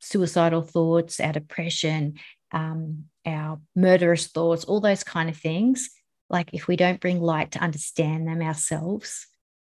suicidal 0.00 0.62
thoughts, 0.62 1.20
our 1.20 1.32
depression, 1.32 2.18
um, 2.52 3.04
our 3.26 3.60
murderous 3.74 4.26
thoughts, 4.28 4.64
all 4.64 4.80
those 4.80 5.04
kind 5.04 5.28
of 5.28 5.36
things. 5.36 5.90
Like, 6.28 6.50
if 6.52 6.66
we 6.66 6.76
don't 6.76 7.00
bring 7.00 7.20
light 7.20 7.52
to 7.52 7.58
understand 7.58 8.26
them 8.26 8.42
ourselves, 8.42 9.26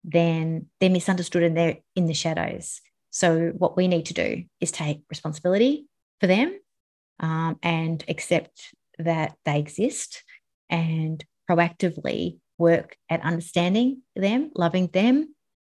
then 0.04 0.68
they're 0.80 0.90
misunderstood 0.90 1.44
and 1.44 1.56
they're 1.56 1.78
in 1.96 2.08
the 2.08 2.14
shadows. 2.14 2.82
So, 3.10 3.52
what 3.58 3.78
we 3.78 3.88
need 3.88 4.06
to 4.08 4.14
do 4.14 4.44
is 4.60 4.72
take 4.72 5.02
responsibility 5.10 5.88
for 6.20 6.28
them 6.28 6.58
um, 7.20 7.58
and 7.62 8.04
accept 8.08 8.74
that 9.00 9.36
they 9.46 9.60
exist 9.60 10.24
and 10.70 11.24
proactively 11.50 12.40
work 12.58 12.98
at 13.10 13.22
understanding 13.22 14.02
them, 14.16 14.52
loving 14.56 14.88
them, 14.88 15.34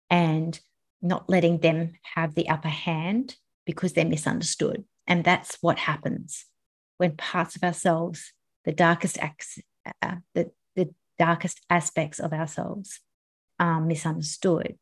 and 0.09 0.59
not 1.01 1.29
letting 1.29 1.59
them 1.59 1.93
have 2.15 2.35
the 2.35 2.49
upper 2.49 2.69
hand 2.69 3.35
because 3.65 3.93
they're 3.93 4.05
misunderstood. 4.05 4.83
And 5.07 5.23
that's 5.23 5.57
what 5.61 5.79
happens 5.79 6.45
when 7.03 7.17
parts 7.17 7.57
of 7.57 7.63
ourselves, 7.65 8.31
the 8.63 8.71
darkest 8.71 9.17
acts, 9.17 9.59
uh, 10.01 10.15
the, 10.33 10.51
the 10.77 10.89
darkest 11.19 11.59
aspects 11.69 12.17
of 12.17 12.31
ourselves, 12.31 13.01
are 13.59 13.81
misunderstood. 13.81 14.77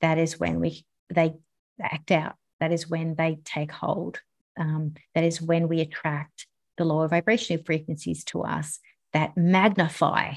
That 0.00 0.16
is 0.16 0.40
when 0.40 0.58
we 0.58 0.86
they 1.14 1.34
act 1.78 2.10
out. 2.10 2.36
That 2.60 2.72
is 2.72 2.88
when 2.88 3.14
they 3.14 3.40
take 3.44 3.70
hold. 3.70 4.20
Um, 4.58 4.94
that 5.14 5.22
is 5.22 5.42
when 5.42 5.68
we 5.68 5.80
attract 5.80 6.46
the 6.78 6.86
lower 6.86 7.08
vibrational 7.08 7.62
frequencies 7.62 8.24
to 8.24 8.40
us 8.42 8.78
that 9.12 9.36
magnify 9.36 10.36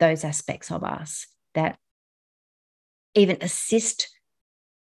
those 0.00 0.24
aspects 0.24 0.70
of 0.70 0.84
us, 0.84 1.26
that 1.54 1.76
even 3.14 3.36
assist 3.42 4.08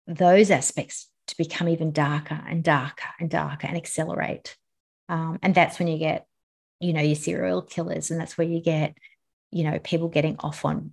those 0.06 0.50
aspects 0.50 1.08
to 1.28 1.38
become 1.38 1.70
even 1.70 1.90
darker 1.90 2.42
and 2.46 2.62
darker 2.62 3.08
and 3.18 3.30
darker 3.30 3.66
and 3.66 3.78
accelerate. 3.78 4.58
Um, 5.08 5.38
and 5.42 5.54
that's 5.54 5.78
when 5.78 5.88
you 5.88 5.98
get, 5.98 6.26
you 6.80 6.92
know, 6.92 7.00
your 7.00 7.16
serial 7.16 7.62
killers, 7.62 8.10
and 8.10 8.20
that's 8.20 8.36
where 8.36 8.46
you 8.46 8.60
get, 8.60 8.96
you 9.50 9.64
know, 9.64 9.78
people 9.78 10.08
getting 10.08 10.36
off 10.40 10.64
on 10.64 10.92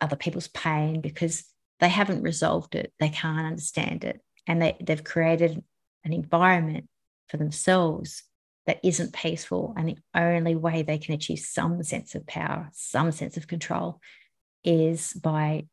other 0.00 0.16
people's 0.16 0.48
pain 0.48 1.00
because 1.00 1.44
they 1.80 1.88
haven't 1.88 2.22
resolved 2.22 2.74
it, 2.74 2.92
they 3.00 3.08
can't 3.08 3.46
understand 3.46 4.04
it, 4.04 4.20
and 4.46 4.60
they, 4.60 4.76
they've 4.80 5.04
created 5.04 5.62
an 6.04 6.12
environment 6.12 6.88
for 7.28 7.36
themselves 7.36 8.22
that 8.66 8.80
isn't 8.84 9.14
peaceful. 9.14 9.74
And 9.76 9.88
the 9.88 9.96
only 10.14 10.54
way 10.54 10.82
they 10.82 10.98
can 10.98 11.14
achieve 11.14 11.38
some 11.38 11.82
sense 11.82 12.14
of 12.14 12.26
power, 12.26 12.68
some 12.72 13.12
sense 13.12 13.36
of 13.36 13.46
control, 13.46 14.00
is 14.62 15.12
by 15.14 15.66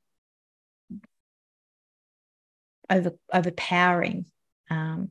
over, 2.89 3.11
overpowering 3.33 4.25
um, 4.69 5.09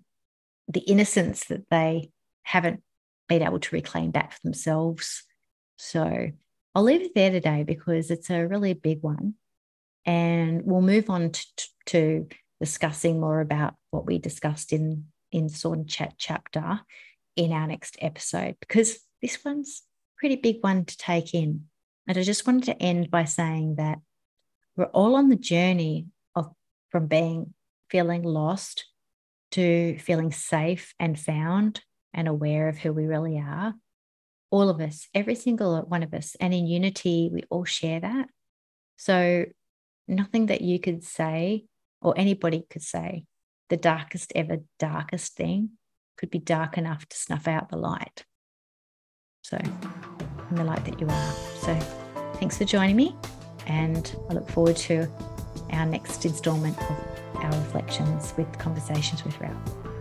the 0.69 0.81
innocence 0.81 1.45
that 1.47 1.69
they 1.71 2.11
haven't 2.45 2.83
been 3.29 3.43
able 3.43 3.59
to 3.59 3.75
reclaim 3.75 4.11
back 4.11 4.33
for 4.33 4.41
themselves. 4.45 5.25
So 5.77 6.31
I'll 6.75 6.83
leave 6.83 7.03
it 7.03 7.15
there 7.15 7.31
today 7.31 7.65
because 7.65 8.11
it's 8.11 8.31
a 8.31 8.47
really 8.47 8.75
big 8.75 9.03
one. 9.03 9.35
And 10.07 10.63
we'll 10.65 10.83
move 10.83 11.11
on 11.11 11.31
to, 11.31 11.47
to 11.87 12.29
discussing 12.61 13.21
more 13.21 13.41
about 13.41 13.75
what 13.91 14.07
we 14.07 14.19
discussed 14.19 14.73
in, 14.73 15.07
in 15.33 15.49
Sauna 15.49 15.89
Chat 15.89 16.15
chapter 16.19 16.81
in 17.37 17.53
our 17.53 17.67
next 17.67 17.97
episode, 18.01 18.57
because 18.61 18.99
this 19.23 19.39
one's 19.45 19.83
a 19.83 20.21
pretty 20.21 20.37
big 20.37 20.63
one 20.63 20.85
to 20.85 20.97
take 20.97 21.35
in. 21.35 21.65
And 22.07 22.19
I 22.19 22.23
just 22.23 22.47
wanted 22.47 22.65
to 22.65 22.83
end 22.83 23.11
by 23.11 23.25
saying 23.25 23.77
that 23.77 23.99
we're 24.77 24.85
all 24.87 25.17
on 25.17 25.31
the 25.31 25.37
journey 25.37 26.09
of 26.35 26.53
from 26.91 27.07
being 27.07 27.55
feeling 27.89 28.23
lost 28.23 28.87
to 29.53 29.97
feeling 29.99 30.33
safe 30.33 30.95
and 30.99 31.19
found 31.19 31.81
and 32.15 32.29
aware 32.29 32.69
of 32.69 32.79
who 32.79 32.93
we 32.93 33.07
really 33.07 33.39
are. 33.39 33.75
All 34.51 34.69
of 34.69 34.81
us, 34.81 35.09
every 35.15 35.35
single 35.35 35.81
one 35.83 36.03
of 36.03 36.15
us. 36.15 36.37
And 36.41 36.55
in 36.55 36.67
unity, 36.67 37.29
we 37.33 37.43
all 37.51 37.65
share 37.65 38.01
that. 38.01 38.29
So, 38.97 39.47
nothing 40.07 40.47
that 40.47 40.61
you 40.61 40.79
could 40.79 41.03
say 41.03 41.65
or 42.01 42.15
anybody 42.17 42.65
could 42.71 42.83
say 42.83 43.25
the 43.71 43.77
darkest 43.77 44.33
ever, 44.37 44.59
darkest 44.79 45.35
thing 45.35 45.71
could 46.17 46.31
be 46.31 46.39
dark 46.39 46.79
enough 46.79 47.07
to 47.09 47.17
snuff 47.17 47.49
out 47.49 47.71
the 47.71 47.77
light. 47.77 48.25
So, 49.43 49.57
and 49.57 50.59
the 50.59 50.65
light 50.65 50.85
that 50.85 51.01
you 51.01 51.09
are. 51.09 51.33
So, 51.61 51.75
thanks 52.35 52.57
for 52.59 52.65
joining 52.65 52.97
me. 52.97 53.17
And 53.67 54.15
I 54.31 54.35
look 54.35 54.49
forward 54.51 54.77
to 54.77 55.09
our 55.71 55.87
next 55.87 56.25
installment 56.25 56.79
of 56.79 56.97
our 57.37 57.51
reflections 57.51 58.35
with 58.37 58.59
conversations 58.59 59.25
with 59.25 59.39
Ralph. 59.41 59.94